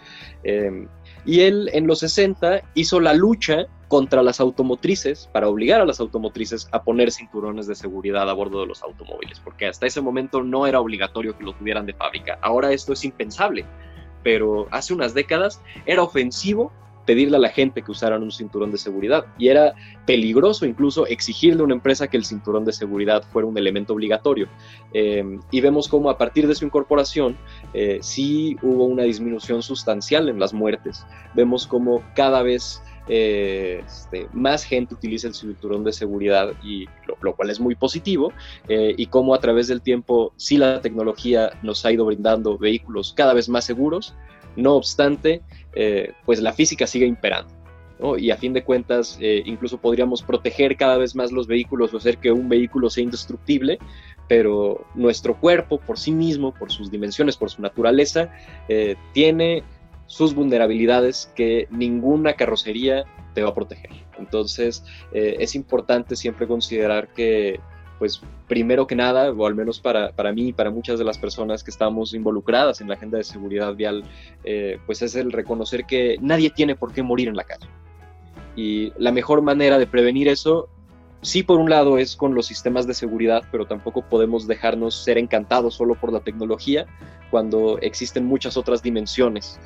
y 1.25 1.41
él 1.41 1.71
en 1.73 1.87
los 1.87 2.01
60 2.01 2.63
hizo 2.75 3.01
la 3.01 3.13
lucha 3.13 3.67
contra 3.89 4.23
las 4.23 4.41
automotrices 4.41 5.29
para 5.33 5.49
obligar 5.49 5.81
a 5.81 5.85
las 5.85 6.01
automotrices 6.01 6.69
a 6.73 6.83
poner 6.83 7.13
cinturones 7.13 7.67
de 7.67 7.75
seguridad 7.75 8.29
a 8.29 8.33
bordo 8.33 8.61
de 8.61 8.67
los 8.67 8.83
automóviles, 8.83 9.41
porque 9.41 9.67
hasta 9.67 9.87
ese 9.87 10.01
momento 10.01 10.43
no 10.43 10.67
era 10.67 10.81
obligatorio 10.81 11.37
que 11.37 11.45
lo 11.45 11.53
tuvieran 11.55 11.87
de 11.87 11.95
fábrica. 11.95 12.39
Ahora 12.43 12.73
esto 12.73 12.93
es 12.93 13.05
impensable, 13.05 13.65
pero 14.23 14.67
hace 14.71 14.93
unas 14.93 15.15
décadas 15.15 15.63
era 15.85 16.03
ofensivo 16.03 16.73
pedirle 17.07 17.37
a 17.37 17.41
la 17.41 17.49
gente 17.49 17.83
que 17.83 17.91
usaran 17.91 18.23
un 18.23 18.31
cinturón 18.31 18.71
de 18.71 18.79
seguridad. 18.79 19.27
Y 19.39 19.49
era 19.49 19.75
peligroso 20.05 20.67
incluso 20.67 21.07
exigirle 21.07 21.63
a 21.63 21.65
una 21.65 21.75
empresa 21.75 22.09
que 22.09 22.17
el 22.17 22.25
cinturón 22.25 22.65
de 22.65 22.73
seguridad 22.73 23.23
fuera 23.33 23.49
un 23.49 23.57
elemento 23.57 23.95
obligatorio. 23.95 24.49
Em, 24.93 25.41
y 25.51 25.61
vemos 25.61 25.89
cómo 25.89 26.11
a 26.11 26.19
partir 26.19 26.47
de 26.47 26.55
su 26.55 26.65
incorporación 26.65 27.37
eh, 27.73 27.99
sí 28.03 28.57
hubo 28.63 28.85
una 28.85 29.05
disminución 29.05 29.63
sustancial 29.63 30.29
en 30.29 30.39
las 30.39 30.53
muertes. 30.53 31.07
Vemos 31.35 31.67
cómo 31.67 32.03
cada 32.15 32.43
vez 32.43 32.83
eh, 33.09 33.85
este, 33.87 34.29
más 34.33 34.65
gente 34.65 34.95
utiliza 34.95 35.29
el 35.29 35.35
cinturón 35.35 35.85
de 35.85 35.93
seguridad 35.93 36.53
y 36.65 36.87
lo, 37.21 37.37
cual 37.37 37.51
es 37.51 37.61
muy 37.61 37.77
positivo 37.77 38.33
eh, 38.69 38.95
y 38.97 39.07
cómo 39.07 39.33
a 39.33 39.39
través 39.39 39.69
del 39.69 39.81
tiempo 39.81 40.33
sí 40.37 40.57
la 40.57 40.81
tecnología 40.81 41.53
nos 41.63 41.87
ha 41.87 41.93
ido 41.93 42.05
brindando 42.05 42.59
vehículos 42.59 43.13
cada 43.17 43.33
vez 43.33 43.49
más 43.49 43.65
seguros 43.65 44.13
no 44.57 44.75
obstante 44.75 45.43
eh, 45.75 46.13
pues 46.25 46.41
la 46.41 46.53
física 46.53 46.87
sigue 46.87 47.07
imperando. 47.07 47.55
Y 48.19 48.31
a 48.31 48.37
fin 48.37 48.53
de 48.53 48.63
cuentas, 48.63 49.17
eh, 49.23 49.43
incluso 49.47 49.79
podríamos 49.79 50.23
proteger 50.23 50.77
cada 50.77 50.99
vez 50.99 51.17
más 51.17 51.33
los 51.33 51.47
vehículos 51.47 51.95
o 51.95 51.97
hacer 51.97 52.19
que 52.19 52.31
un 52.31 52.47
vehículo 52.47 52.91
sea 52.91 53.05
indestructible, 53.05 53.79
pero 54.29 54.85
nuestro 54.95 55.41
cuerpo 55.41 55.79
por 55.79 55.99
sí 55.99 56.13
mismo, 56.13 56.53
por 56.53 56.71
sus 56.71 56.91
dimensiones, 56.91 57.39
por 57.39 57.51
su 57.51 57.63
naturaleza, 57.63 58.31
eh, 58.69 58.97
tiene 59.15 59.63
sus 60.05 60.35
vulnerabilidades 60.35 61.33
que 61.35 61.69
ninguna 61.71 62.35
carrocería 62.35 63.05
te 63.35 63.43
va 63.43 63.51
a 63.51 63.55
proteger. 63.55 63.91
Entonces, 64.19 64.85
es 65.13 65.55
importante 65.55 66.17
siempre 66.17 66.47
considerar 66.47 67.09
que 67.09 67.61
pues 67.99 68.21
primero 68.49 68.87
que 68.87 68.95
nada, 68.95 69.31
o 69.31 69.47
al 69.47 69.55
menos 69.55 69.81
para, 69.81 70.13
para 70.13 70.33
mí 70.33 70.49
y 70.49 70.53
para 70.53 70.71
muchas 70.71 70.99
de 70.99 71.05
las 71.05 71.19
personas 71.19 71.65
que 71.65 71.71
estamos 71.71 72.15
involucradas 72.15 72.81
en 72.81 72.89
la 72.89 72.95
agenda 72.95 73.19
de 73.19 73.25
seguridad 73.25 73.75
vial, 73.75 74.05
eh, 74.45 74.79
pues 74.87 75.03
es 75.03 75.15
el 75.17 75.33
reconocer 75.33 75.85
que 75.85 76.17
nadie 76.21 76.51
tiene 76.51 76.77
por 76.77 76.93
qué 76.93 77.03
morir 77.03 77.29
en 77.29 77.37
la 77.37 77.45
calle. 77.45 77.67
Y 78.55 78.93
la 78.99 79.13
mejor 79.13 79.43
manera 79.43 79.79
de 79.79 79.87
prevenir 79.87 80.29
eso 80.29 80.69
sí, 81.23 81.43
por 81.43 81.59
un 81.59 81.71
lado 81.71 81.99
es 81.99 82.17
con 82.17 82.35
los 82.35 82.47
sistemas 82.47 82.87
de 82.87 82.95
seguridad, 82.95 83.45
pero 83.51 83.67
tampoco 83.67 84.03
podemos 84.03 84.47
dejarnos 84.47 84.95
ser 84.95 85.19
encantados 85.19 85.75
solo 85.75 85.95
por 85.95 86.13
la 86.13 86.21
tecnología 86.21 86.87
cuando 87.31 87.79
existen 87.81 88.25
muchas 88.25 88.57
otras 88.57 88.83
dimensiones, 88.83 89.59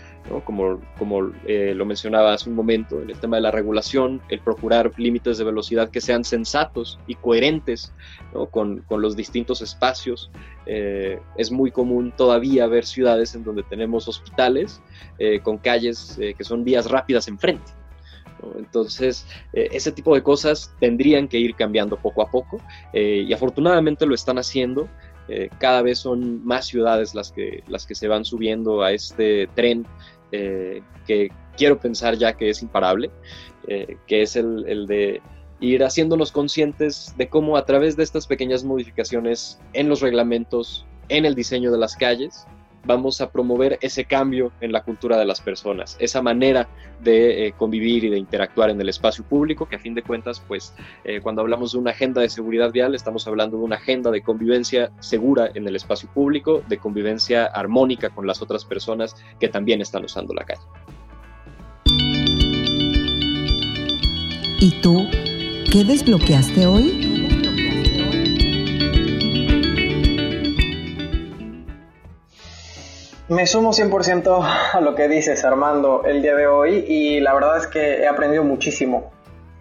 como, 0.45 0.81
como 0.99 1.31
eh, 1.47 1.75
lo 1.75 1.85
mencionaba 1.85 2.33
hace 2.33 2.49
un 2.49 2.57
momento, 2.57 3.03
en 3.03 3.11
el 3.11 3.19
tema 3.19 3.37
de 3.37 3.43
la 3.43 3.51
regulación, 3.51 4.21
el 4.29 4.41
procurar 4.41 4.93
límites 4.97 5.39
de 5.39 5.45
velocidad 5.45 5.91
que 5.91 6.01
sean 6.01 6.25
sensatos 6.25 6.99
y 7.07 7.15
coherentes 7.17 7.93
con, 8.51 8.81
con, 8.83 9.03
los 9.03 9.17
distintos 9.17 9.61
espacios. 9.63 10.31
Eh, 10.67 11.21
es 11.37 11.51
muy 11.51 11.71
común 11.71 12.13
todavía 12.17 12.67
ver 12.67 12.87
ciudades 12.87 13.35
en 13.35 13.45
donde 13.45 13.63
tenemos 13.63 14.09
hospitales 14.09 14.81
eh, 15.19 15.41
con 15.41 15.59
calles 15.59 16.19
que 16.19 16.45
son 16.45 16.65
vías 16.65 16.91
rápidas 16.91 17.29
enfrente. 17.29 17.80
Entonces, 18.57 19.27
eh, 19.53 19.69
ese 19.73 19.93
tipo 19.93 20.15
de 20.15 20.23
cosas 20.23 20.75
tendrían 20.81 21.29
que 21.29 21.39
ir 21.39 21.55
cambiando 21.55 21.97
poco 21.97 22.23
a 22.23 22.31
poco 22.31 22.61
eh, 22.93 23.25
y 23.27 23.33
afortunadamente 23.33 24.07
lo 24.07 24.15
están 24.15 24.39
haciendo. 24.39 24.89
Eh, 25.29 25.49
cada 25.59 25.83
vez 25.83 25.99
son 26.01 26.45
más 26.45 26.67
ciudades 26.67 27.15
las 27.15 27.31
que, 27.31 27.63
las 27.69 27.87
que 27.87 27.95
se 27.95 28.09
van 28.09 28.25
subiendo 28.25 28.83
a 28.83 28.93
este 28.93 29.49
tren 29.55 29.87
que 30.31 31.29
quiero 31.57 31.81
pensar 31.81 32.17
ya 32.17 32.35
que 32.35 32.51
es 32.51 32.63
imparable, 32.63 33.11
que 33.67 34.23
es 34.23 34.37
el, 34.37 34.65
el 34.69 34.87
de 34.87 35.21
ir 35.59 35.83
haciéndonos 35.83 36.31
conscientes 36.31 37.13
de 37.17 37.29
cómo 37.29 37.57
a 37.57 37.65
través 37.65 37.97
de 37.97 38.05
estas 38.05 38.29
pequeñas 38.29 38.63
modificaciones 38.63 39.59
en 39.73 39.89
los 39.89 40.01
reglamentos, 40.01 40.87
en 41.09 41.27
el 41.27 41.35
diseño 41.35 41.73
de 41.73 41.79
las 41.79 41.97
calles, 41.97 42.47
vamos 42.85 43.21
a 43.21 43.31
promover 43.31 43.79
ese 43.81 44.05
cambio 44.05 44.53
en 44.61 44.73
la 44.73 44.83
cultura 44.83 45.19
de 45.19 45.25
las 45.25 45.41
personas, 45.41 45.97
esa 46.01 46.23
manera 46.23 46.69
de 47.03 47.47
eh, 47.47 47.53
convivir 47.53 48.05
y 48.05 48.11
de 48.11 48.19
interactuar 48.19 48.71
en 48.71 48.81
el 48.81 48.89
espacio 48.89 49.25
público, 49.25 49.67
que 49.67 49.77
a 49.77 49.79
fin 49.79 49.95
de 49.95 50.03
cuentas, 50.03 50.41
pues 50.47 50.75
eh, 51.05 51.21
cuando 51.21 51.43
hablamos 51.43 51.73
de 51.73 51.79
una 51.79 51.91
agenda 51.91 52.21
de 52.21 52.29
seguridad 52.29 52.73
vial, 52.73 52.95
estamos 52.95 53.27
hablando 53.27 53.59
de 53.59 53.65
una 53.65 53.77
agenda 53.77 54.11
de 54.11 54.23
convivencia 54.23 54.91
segura 55.01 55.51
en 55.55 55.67
el 55.67 55.77
espacio 55.77 56.09
público, 56.13 56.63
de 56.69 56.79
convivencia 56.79 57.47
armónica 57.47 58.11
con 58.11 58.27
las 58.27 58.43
otras 58.43 58.65
personas 58.65 59.17
que 59.39 59.49
también 59.49 59.81
están 59.81 60.05
usando 60.05 60.35
la 60.35 60.45
calle. 60.45 60.63
¿Y 64.63 64.81
tú 64.83 65.09
qué 65.73 65.85
desbloqueaste 65.85 66.67
hoy? 66.67 67.20
Me 73.31 73.47
sumo 73.47 73.73
100% 73.73 74.45
a 74.73 74.81
lo 74.81 74.97
que 74.97 75.07
dices, 75.07 75.45
Armando, 75.45 76.03
el 76.05 76.21
día 76.21 76.35
de 76.35 76.49
hoy 76.49 76.85
y 76.89 77.21
la 77.21 77.33
verdad 77.33 77.59
es 77.59 77.69
que 77.69 78.01
he 78.01 78.09
aprendido 78.09 78.43
muchísimo. 78.43 79.13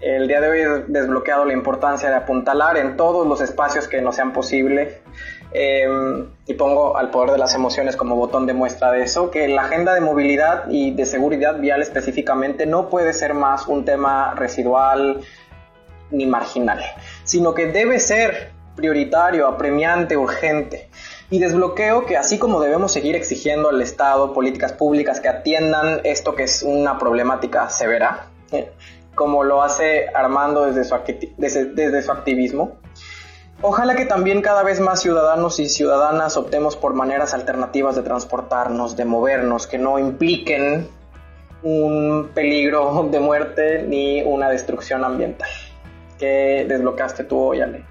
El 0.01 0.27
día 0.27 0.41
de 0.41 0.49
hoy 0.49 0.59
he 0.61 0.91
desbloqueado 0.91 1.45
la 1.45 1.53
importancia 1.53 2.09
de 2.09 2.15
apuntalar 2.15 2.77
en 2.77 2.97
todos 2.97 3.27
los 3.27 3.41
espacios 3.41 3.87
que 3.87 4.01
nos 4.01 4.15
sean 4.15 4.33
posible 4.33 5.03
em, 5.51 6.25
y 6.47 6.55
pongo 6.55 6.97
al 6.97 7.11
poder 7.11 7.33
de 7.33 7.37
las 7.37 7.53
emociones 7.53 7.95
como 7.95 8.15
botón 8.15 8.47
de 8.47 8.53
muestra 8.53 8.91
de 8.91 9.03
eso, 9.03 9.29
que 9.29 9.47
la 9.47 9.65
agenda 9.65 9.93
de 9.93 10.01
movilidad 10.01 10.63
y 10.67 10.89
de 10.95 11.05
seguridad 11.05 11.59
vial 11.59 11.83
específicamente 11.83 12.65
no 12.65 12.89
puede 12.89 13.13
ser 13.13 13.35
más 13.35 13.67
un 13.67 13.85
tema 13.85 14.33
residual 14.33 15.21
ni 16.09 16.25
marginal, 16.25 16.83
sino 17.23 17.53
que 17.53 17.67
debe 17.67 17.99
ser 17.99 18.49
prioritario, 18.75 19.45
apremiante, 19.45 20.17
urgente 20.17 20.89
y 21.29 21.39
desbloqueo 21.39 22.05
que 22.05 22.17
así 22.17 22.39
como 22.39 22.59
debemos 22.59 22.91
seguir 22.91 23.15
exigiendo 23.15 23.69
al 23.69 23.81
Estado 23.81 24.33
políticas 24.33 24.73
públicas 24.73 25.19
que 25.19 25.29
atiendan 25.29 26.01
esto 26.03 26.35
que 26.35 26.43
es 26.43 26.63
una 26.63 26.97
problemática 26.97 27.69
severa, 27.69 28.27
eh, 28.51 28.71
como 29.13 29.43
lo 29.43 29.61
hace 29.61 30.07
Armando 30.13 30.65
desde 30.65 30.83
su, 30.83 30.95
desde, 31.37 32.01
su 32.01 32.11
activismo, 32.11 32.77
Ojalá 33.61 33.93
que 33.95 34.05
también 34.05 34.41
cada 34.41 34.63
vez 34.63 34.79
más 34.79 35.01
ciudadanos 35.01 35.59
y 35.59 35.67
ciudadanas 35.67 36.37
optemos 36.37 36.77
por 36.77 36.93
maneras 36.93 37.33
alternativas 37.33 37.93
de 37.97 38.03
transportarnos, 38.03 38.95
de 38.95 39.03
movernos, 39.03 39.67
que 39.67 39.77
no 39.77 39.99
impliquen 39.99 40.87
un 41.61 42.29
peligro 42.33 43.09
de 43.11 43.19
muerte 43.19 43.83
ni 43.83 44.21
una 44.21 44.49
destrucción 44.49 45.03
ambiental. 45.03 45.49
¿Qué 46.17 46.65
desbloqueaste 46.69 47.25
tú 47.25 47.37
hoy, 47.37 47.59
Ale? 47.59 47.83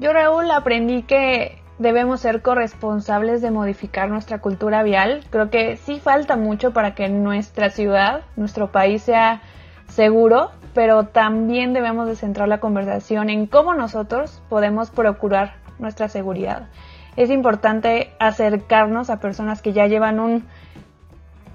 Yo, 0.00 0.12
Raúl, 0.12 0.50
aprendí 0.50 1.02
que 1.02 1.62
debemos 1.78 2.20
ser 2.20 2.42
corresponsables 2.42 3.42
de 3.42 3.50
modificar 3.50 4.08
nuestra 4.08 4.40
cultura 4.40 4.82
vial. 4.82 5.24
Creo 5.30 5.50
que 5.50 5.76
sí 5.76 6.00
falta 6.00 6.36
mucho 6.36 6.72
para 6.72 6.94
que 6.94 7.08
nuestra 7.08 7.70
ciudad, 7.70 8.22
nuestro 8.36 8.72
país 8.72 9.02
sea 9.02 9.42
seguro, 9.88 10.50
pero 10.72 11.04
también 11.04 11.72
debemos 11.72 12.08
de 12.08 12.16
centrar 12.16 12.48
la 12.48 12.58
conversación 12.58 13.30
en 13.30 13.46
cómo 13.46 13.74
nosotros 13.74 14.42
podemos 14.48 14.90
procurar 14.90 15.54
nuestra 15.78 16.08
seguridad. 16.08 16.68
Es 17.16 17.30
importante 17.30 18.10
acercarnos 18.18 19.10
a 19.10 19.20
personas 19.20 19.62
que 19.62 19.72
ya 19.72 19.86
llevan 19.86 20.18
un 20.18 20.44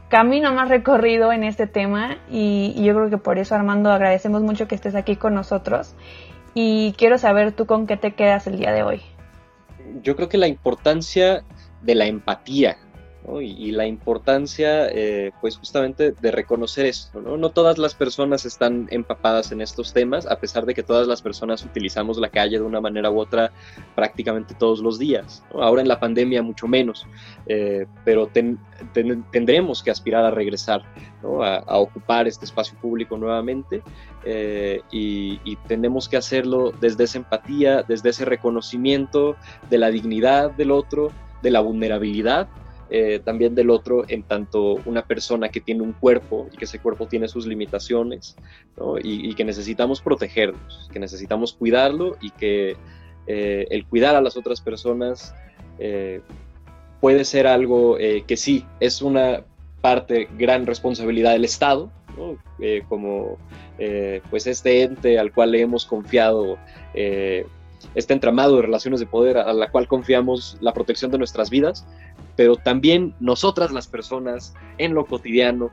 camino 0.08 0.54
más 0.54 0.70
recorrido 0.70 1.34
en 1.34 1.44
este 1.44 1.68
tema 1.68 2.18
y, 2.30 2.74
y 2.76 2.84
yo 2.86 2.96
creo 2.96 3.10
que 3.10 3.18
por 3.18 3.38
eso 3.38 3.54
Armando 3.54 3.92
agradecemos 3.92 4.42
mucho 4.42 4.68
que 4.68 4.76
estés 4.76 4.96
aquí 4.96 5.18
con 5.18 5.36
nosotros 5.36 5.96
y 6.54 6.94
quiero 6.98 7.18
saber 7.18 7.52
tú 7.52 7.66
con 7.66 7.88
qué 7.88 7.98
te 7.98 8.14
quedas 8.14 8.48
el 8.48 8.58
día 8.58 8.72
de 8.72 8.84
hoy. 8.84 9.02
Yo 10.04 10.16
creo 10.16 10.30
que 10.30 10.38
la 10.38 10.48
importancia 10.48 11.44
de 11.82 11.96
la 11.96 12.06
empatía 12.06 12.78
y, 13.40 13.72
la 13.72 13.86
importancia, 13.86 14.88
eh, 14.90 15.32
pues 15.40 15.58
justamente 15.58 16.12
de 16.12 16.32
reconocer 16.32 16.86
esto, 16.86 17.22
¿no? 17.22 17.38
No 17.38 17.50
todas 17.50 17.78
las 17.78 17.94
personas 17.94 18.46
están 18.46 18.88
empapadas 18.92 19.52
en 19.52 19.62
estos 19.62 19.94
temas, 19.94 20.26
a 20.26 20.40
pesar 20.40 20.66
de 20.66 20.74
que 20.74 20.84
todas 20.84 21.08
las 21.08 21.22
personas 21.22 21.64
utilizamos 21.64 22.18
la 22.18 22.30
calle 22.30 22.58
de 22.58 22.64
una 22.64 22.82
manera 22.82 23.12
u 23.12 23.20
otra 23.20 23.52
prácticamente 23.96 24.56
todos 24.56 24.80
los 24.80 24.98
días. 24.98 25.44
Ahora 25.54 25.82
en 25.82 25.88
la 25.88 26.00
pandemia 26.00 26.42
mucho 26.42 26.68
menos, 26.68 27.06
eh, 27.46 27.86
pero 28.04 28.30
tendremos 29.32 29.84
que 29.84 29.92
aspirar 29.92 30.26
a 30.26 30.32
regresar, 30.32 30.84
a, 31.24 31.78
ocupar 31.78 32.28
este 32.28 32.46
espacio 32.46 32.78
público 32.80 33.18
nuevamente 33.18 33.84
eh, 34.26 34.82
y, 34.92 35.40
y 35.44 35.56
tenemos 35.68 36.10
que 36.10 36.18
hacerlo 36.18 36.72
desde 36.80 37.04
esa 37.04 37.20
empatía, 37.20 37.84
desde 37.84 38.10
ese 38.10 38.26
reconocimiento 38.26 39.36
de 39.70 39.78
la 39.78 39.92
dignidad 39.92 40.52
del 40.52 40.72
otro, 40.72 41.12
de 41.42 41.52
la 41.52 41.62
vulnerabilidad 41.62 42.50
eh, 42.92 43.20
también 43.24 43.54
del 43.54 43.70
otro 43.70 44.04
en 44.08 44.24
tanto 44.24 44.76
una 44.86 45.04
persona 45.04 45.50
que 45.50 45.62
tiene 45.62 45.84
un 45.84 45.94
cuerpo 45.94 46.48
y 46.52 46.58
que 46.58 46.66
ese 46.66 46.80
cuerpo 46.80 47.08
tiene 47.08 47.28
sus 47.28 47.46
limitaciones 47.46 48.36
y, 49.04 49.34
que 49.36 49.46
necesitamos 49.46 50.02
protegernos, 50.02 50.90
que 50.92 51.00
necesitamos 51.00 51.54
cuidarlo 51.54 52.18
y 52.20 52.32
que 52.32 52.78
eh, 53.28 53.68
el 53.70 53.86
cuidar 53.86 54.16
a 54.16 54.22
las 54.22 54.38
otras 54.38 54.60
personas 54.62 55.36
eh, 55.78 56.22
puede 57.00 57.26
ser 57.26 57.46
algo 57.46 57.98
que 57.98 58.38
sí 58.38 58.66
es 58.80 59.04
una 59.04 59.44
parte, 59.82 60.28
gran 60.38 60.66
responsabilidad 60.66 61.34
del 61.34 61.46
Estado, 61.46 61.92
como 62.90 63.38
pues 64.30 64.48
este 64.48 64.82
ente 64.82 65.20
al 65.20 65.32
cual 65.32 65.52
le 65.52 65.62
hemos 65.62 65.86
confiado 65.86 66.58
este 67.96 68.14
entramado 68.14 68.58
de 68.58 68.64
relaciones 68.64 69.00
de 69.00 69.06
poder 69.06 69.38
a 69.38 69.54
la 69.54 69.72
cual 69.72 69.88
confiamos 69.88 70.58
la 70.60 70.74
protección 70.74 71.12
de 71.12 71.18
nuestras 71.18 71.50
vidas, 71.50 71.86
pero 72.40 72.56
también 72.56 73.14
nosotras 73.20 73.74
las 73.74 73.86
personas 73.86 74.54
en 74.78 74.94
lo 74.94 75.06
cotidiano, 75.06 75.72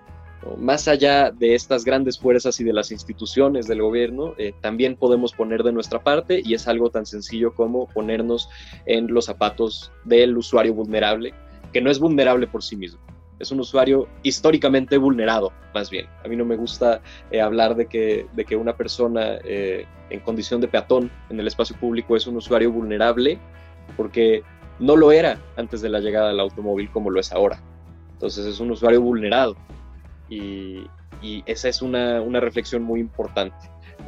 más 0.59 0.89
allá 0.89 1.31
de 1.31 1.55
estas 1.55 1.85
grandes 1.85 2.19
fuerzas 2.19 2.59
y 2.59 2.65
de 2.65 2.73
las 2.73 2.91
instituciones 2.91 3.69
del 3.69 3.83
gobierno, 3.83 4.35
eh, 4.37 4.53
también 4.63 4.97
podemos 4.97 5.33
poner 5.33 5.63
de 5.63 5.71
nuestra 5.71 6.03
parte 6.03 6.43
y 6.45 6.55
es 6.55 6.67
algo 6.67 6.91
tan 6.91 7.07
sencillo 7.07 7.55
como 7.55 7.87
ponernos 7.87 8.49
en 8.85 9.07
los 9.15 9.27
zapatos 9.27 9.93
del 10.03 10.37
usuario 10.37 10.75
vulnerable, 10.75 11.35
que 11.73 11.81
no 11.81 11.89
es 11.89 12.01
vulnerable 12.01 12.49
por 12.49 12.65
sí 12.65 12.75
mismo. 12.75 12.99
Es 13.39 13.53
un 13.53 13.61
usuario 13.61 14.09
históricamente 14.25 14.99
vulnerado, 14.99 15.53
más 15.73 15.89
bien. 15.89 16.07
A 16.25 16.27
mí 16.27 16.35
no 16.35 16.45
me 16.45 16.57
gusta 16.57 17.01
eh, 17.31 17.41
hablar 17.41 17.77
de 17.77 17.87
que, 17.87 18.27
de 18.35 18.45
que 18.45 18.57
una 18.57 18.77
persona 18.77 19.39
eh, 19.45 19.87
en 20.11 20.19
condición 20.19 20.61
de 20.61 20.67
peatón 20.67 21.13
en 21.31 21.39
el 21.39 21.47
espacio 21.47 21.77
público 21.79 22.17
es 22.17 22.27
un 22.27 22.35
usuario 22.35 22.73
vulnerable, 22.73 23.39
porque 23.97 24.43
no 24.79 24.97
lo 24.97 25.13
era 25.13 25.41
antes 25.57 25.81
de 25.81 25.89
la 25.89 26.01
llegada 26.01 26.29
del 26.29 26.41
automóvil 26.41 26.91
como 26.91 27.11
lo 27.11 27.21
es 27.21 27.33
ahora. 27.33 27.61
Entonces 28.13 28.47
es 28.47 28.61
un 28.61 28.71
usuario 28.71 29.01
vulnerado 29.01 29.57
y, 30.29 30.87
esa 31.47 31.69
es 31.69 31.83
una, 31.83 32.21
reflexión 32.41 32.83
muy 32.83 33.01
importante, 33.01 33.57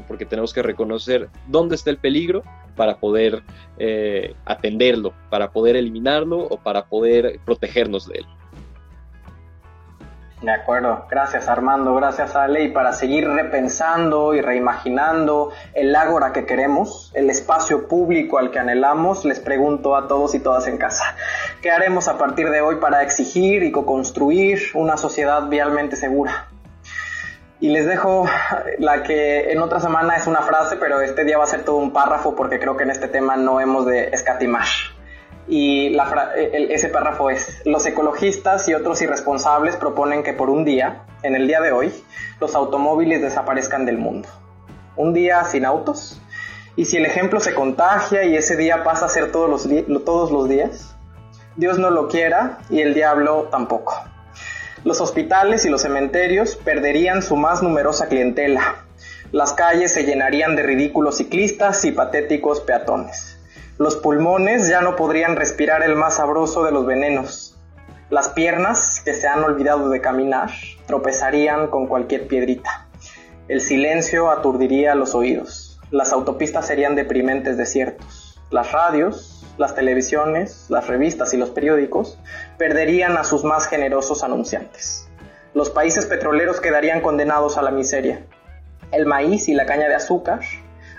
porque 0.06 0.24
tenemos 0.24 0.52
que 0.52 0.62
reconocer 0.62 1.28
dónde 1.48 1.74
está 1.74 1.90
el 1.90 1.98
peligro 1.98 2.42
para 2.76 2.98
poder 2.98 3.42
eh, 3.78 4.34
atenderlo, 4.44 5.12
para 5.28 5.50
poder 5.50 5.74
eliminarlo 5.74 6.38
o 6.38 6.58
para 6.58 6.84
poder 6.86 7.40
protegernos 7.44 8.06
de 8.06 8.18
él. 8.18 8.26
De 10.40 10.52
acuerdo, 10.52 11.04
gracias 11.10 11.48
Armando, 11.48 11.96
gracias 11.96 12.36
Ale. 12.36 12.62
Y 12.62 12.68
para 12.68 12.92
seguir 12.92 13.28
repensando 13.28 14.34
y 14.34 14.40
reimaginando 14.40 15.50
el 15.74 15.94
ágora 15.96 16.32
que 16.32 16.46
queremos, 16.46 17.10
el 17.14 17.28
espacio 17.28 17.88
público 17.88 18.38
al 18.38 18.52
que 18.52 18.60
anhelamos, 18.60 19.24
les 19.24 19.40
pregunto 19.40 19.96
a 19.96 20.06
todos 20.06 20.36
y 20.36 20.38
todas 20.38 20.68
en 20.68 20.78
casa, 20.78 21.16
¿qué 21.60 21.72
haremos 21.72 22.06
a 22.06 22.18
partir 22.18 22.50
de 22.50 22.60
hoy 22.60 22.76
para 22.76 23.02
exigir 23.02 23.64
y 23.64 23.72
co-construir 23.72 24.60
una 24.74 24.96
sociedad 24.96 25.48
vialmente 25.48 25.96
segura? 25.96 26.46
Y 27.58 27.70
les 27.70 27.86
dejo 27.86 28.28
la 28.78 29.02
que 29.02 29.50
en 29.50 29.60
otra 29.60 29.80
semana 29.80 30.14
es 30.14 30.28
una 30.28 30.42
frase, 30.42 30.76
pero 30.76 31.00
este 31.00 31.24
día 31.24 31.36
va 31.36 31.44
a 31.44 31.48
ser 31.48 31.64
todo 31.64 31.78
un 31.78 31.92
párrafo 31.92 32.36
porque 32.36 32.60
creo 32.60 32.76
que 32.76 32.84
en 32.84 32.90
este 32.90 33.08
tema 33.08 33.36
no 33.36 33.60
hemos 33.60 33.86
de 33.86 34.10
escatimar. 34.10 34.66
Y 35.48 35.96
ese 36.68 36.88
párrafo 36.90 37.30
es, 37.30 37.62
los 37.64 37.86
ecologistas 37.86 38.68
y 38.68 38.74
otros 38.74 39.00
irresponsables 39.00 39.76
proponen 39.76 40.22
que 40.22 40.34
por 40.34 40.50
un 40.50 40.64
día, 40.64 41.04
en 41.22 41.34
el 41.34 41.46
día 41.46 41.60
de 41.60 41.72
hoy, 41.72 41.92
los 42.38 42.54
automóviles 42.54 43.22
desaparezcan 43.22 43.86
del 43.86 43.96
mundo. 43.96 44.28
Un 44.96 45.14
día 45.14 45.42
sin 45.44 45.64
autos. 45.64 46.20
Y 46.76 46.84
si 46.84 46.98
el 46.98 47.06
ejemplo 47.06 47.40
se 47.40 47.54
contagia 47.54 48.24
y 48.24 48.36
ese 48.36 48.56
día 48.56 48.84
pasa 48.84 49.06
a 49.06 49.08
ser 49.08 49.32
todos 49.32 49.48
los, 49.48 50.04
todos 50.04 50.30
los 50.30 50.48
días, 50.48 50.94
Dios 51.56 51.78
no 51.78 51.90
lo 51.90 52.08
quiera 52.08 52.58
y 52.68 52.82
el 52.82 52.94
diablo 52.94 53.48
tampoco. 53.50 53.94
Los 54.84 55.00
hospitales 55.00 55.64
y 55.64 55.70
los 55.70 55.82
cementerios 55.82 56.56
perderían 56.56 57.22
su 57.22 57.36
más 57.36 57.62
numerosa 57.62 58.06
clientela. 58.06 58.84
Las 59.32 59.54
calles 59.54 59.92
se 59.92 60.04
llenarían 60.04 60.56
de 60.56 60.62
ridículos 60.62 61.16
ciclistas 61.16 61.84
y 61.84 61.90
patéticos 61.90 62.60
peatones. 62.60 63.37
Los 63.78 63.94
pulmones 63.94 64.66
ya 64.66 64.80
no 64.80 64.96
podrían 64.96 65.36
respirar 65.36 65.84
el 65.84 65.94
más 65.94 66.16
sabroso 66.16 66.64
de 66.64 66.72
los 66.72 66.84
venenos. 66.84 67.56
Las 68.10 68.28
piernas, 68.28 69.00
que 69.04 69.14
se 69.14 69.28
han 69.28 69.44
olvidado 69.44 69.88
de 69.88 70.00
caminar, 70.00 70.50
tropezarían 70.86 71.68
con 71.68 71.86
cualquier 71.86 72.26
piedrita. 72.26 72.88
El 73.46 73.60
silencio 73.60 74.32
aturdiría 74.32 74.96
los 74.96 75.14
oídos. 75.14 75.78
Las 75.92 76.12
autopistas 76.12 76.66
serían 76.66 76.96
deprimentes 76.96 77.56
desiertos. 77.56 78.40
Las 78.50 78.72
radios, 78.72 79.46
las 79.58 79.76
televisiones, 79.76 80.66
las 80.68 80.88
revistas 80.88 81.32
y 81.32 81.36
los 81.36 81.50
periódicos 81.50 82.18
perderían 82.58 83.16
a 83.16 83.22
sus 83.22 83.44
más 83.44 83.68
generosos 83.68 84.24
anunciantes. 84.24 85.08
Los 85.54 85.70
países 85.70 86.04
petroleros 86.06 86.60
quedarían 86.60 87.00
condenados 87.00 87.56
a 87.56 87.62
la 87.62 87.70
miseria. 87.70 88.26
El 88.90 89.06
maíz 89.06 89.48
y 89.48 89.54
la 89.54 89.66
caña 89.66 89.86
de 89.86 89.94
azúcar, 89.94 90.40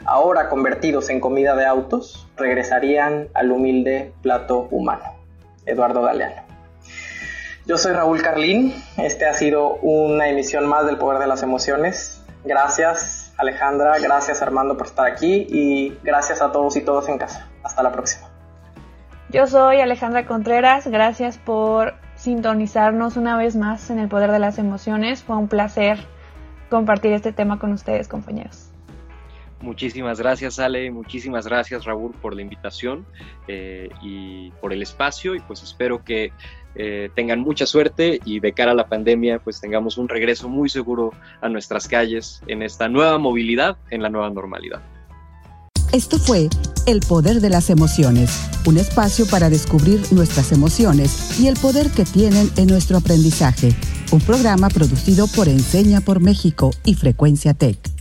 ahora 0.06 0.50
convertidos 0.50 1.10
en 1.10 1.20
comida 1.20 1.56
de 1.56 1.66
autos, 1.66 2.28
regresarían 2.38 3.28
al 3.34 3.52
humilde 3.52 4.14
plato 4.22 4.68
humano. 4.72 5.04
Eduardo 5.66 6.02
Galeano. 6.02 6.44
Yo 7.66 7.78
soy 7.78 7.94
Raúl 7.94 8.22
Carlín, 8.22 8.74
este 8.98 9.28
ha 9.28 9.34
sido 9.34 9.76
una 9.76 10.28
emisión 10.28 10.66
más 10.66 10.86
del 10.88 10.98
Poder 10.98 11.20
de 11.20 11.28
las 11.28 11.44
Emociones. 11.44 12.24
Gracias 12.44 13.34
Alejandra, 13.38 14.00
gracias 14.00 14.42
Armando 14.42 14.76
por 14.76 14.88
estar 14.88 15.06
aquí 15.06 15.46
y 15.50 15.98
gracias 16.04 16.42
a 16.42 16.52
todos 16.52 16.76
y 16.76 16.82
todas 16.82 17.08
en 17.10 17.18
casa. 17.18 17.48
Hasta 17.64 17.84
la 17.84 17.92
próxima. 17.92 18.28
Yo 19.30 19.46
soy 19.46 19.80
Alejandra 19.80 20.26
Contreras, 20.26 20.88
gracias 20.88 21.38
por 21.38 21.94
sintonizarnos 22.16 23.16
una 23.16 23.38
vez 23.38 23.56
más 23.56 23.92
en 23.92 24.00
el 24.00 24.10
poder 24.10 24.32
de 24.32 24.40
las 24.40 24.58
emociones. 24.58 25.24
Fue 25.24 25.38
un 25.38 25.48
placer 25.48 26.00
compartir 26.70 27.14
este 27.14 27.32
tema 27.32 27.60
con 27.60 27.72
ustedes, 27.72 28.08
compañeros. 28.08 28.69
Muchísimas 29.62 30.20
gracias 30.20 30.58
Ale, 30.58 30.90
muchísimas 30.90 31.46
gracias 31.46 31.84
Raúl 31.84 32.14
por 32.22 32.34
la 32.34 32.42
invitación 32.42 33.06
eh, 33.48 33.90
y 34.02 34.52
por 34.62 34.72
el 34.72 34.82
espacio 34.82 35.36
y 35.36 35.42
pues 35.42 35.62
espero 35.64 36.04
que 36.04 36.32
eh, 36.76 37.10
tengan 37.14 37.42
mucha 37.42 37.66
suerte 37.66 38.22
y 38.24 38.40
de 38.40 38.54
cara 38.54 38.72
a 38.72 38.76
la 38.76 38.88
pandemia 38.88 39.40
pues 39.40 39.60
tengamos 39.60 39.98
un 39.98 40.08
regreso 40.08 40.48
muy 40.48 40.70
seguro 40.70 41.12
a 41.42 41.50
nuestras 41.50 41.90
calles 41.90 42.42
en 42.48 42.64
esta 42.64 42.88
nueva 42.88 43.18
movilidad, 43.18 43.78
en 43.90 44.02
la 44.02 44.10
nueva 44.10 44.30
normalidad. 44.30 44.82
Esto 45.92 46.20
fue 46.20 46.48
El 46.86 47.02
Poder 47.02 47.42
de 47.42 47.50
las 47.50 47.70
Emociones, 47.70 48.50
un 48.66 48.78
espacio 48.78 49.26
para 49.26 49.50
descubrir 49.50 50.00
nuestras 50.12 50.54
emociones 50.54 51.40
y 51.40 51.48
el 51.48 51.56
poder 51.56 51.90
que 51.90 52.06
tienen 52.06 52.50
en 52.58 52.68
nuestro 52.68 52.98
aprendizaje. 52.98 53.76
Un 54.12 54.22
programa 54.22 54.70
producido 54.70 55.28
por 55.28 55.50
Enseña 55.50 56.00
por 56.00 56.22
México 56.22 56.72
y 56.86 56.94
Frecuencia 56.94 57.56
Tech. 57.56 57.99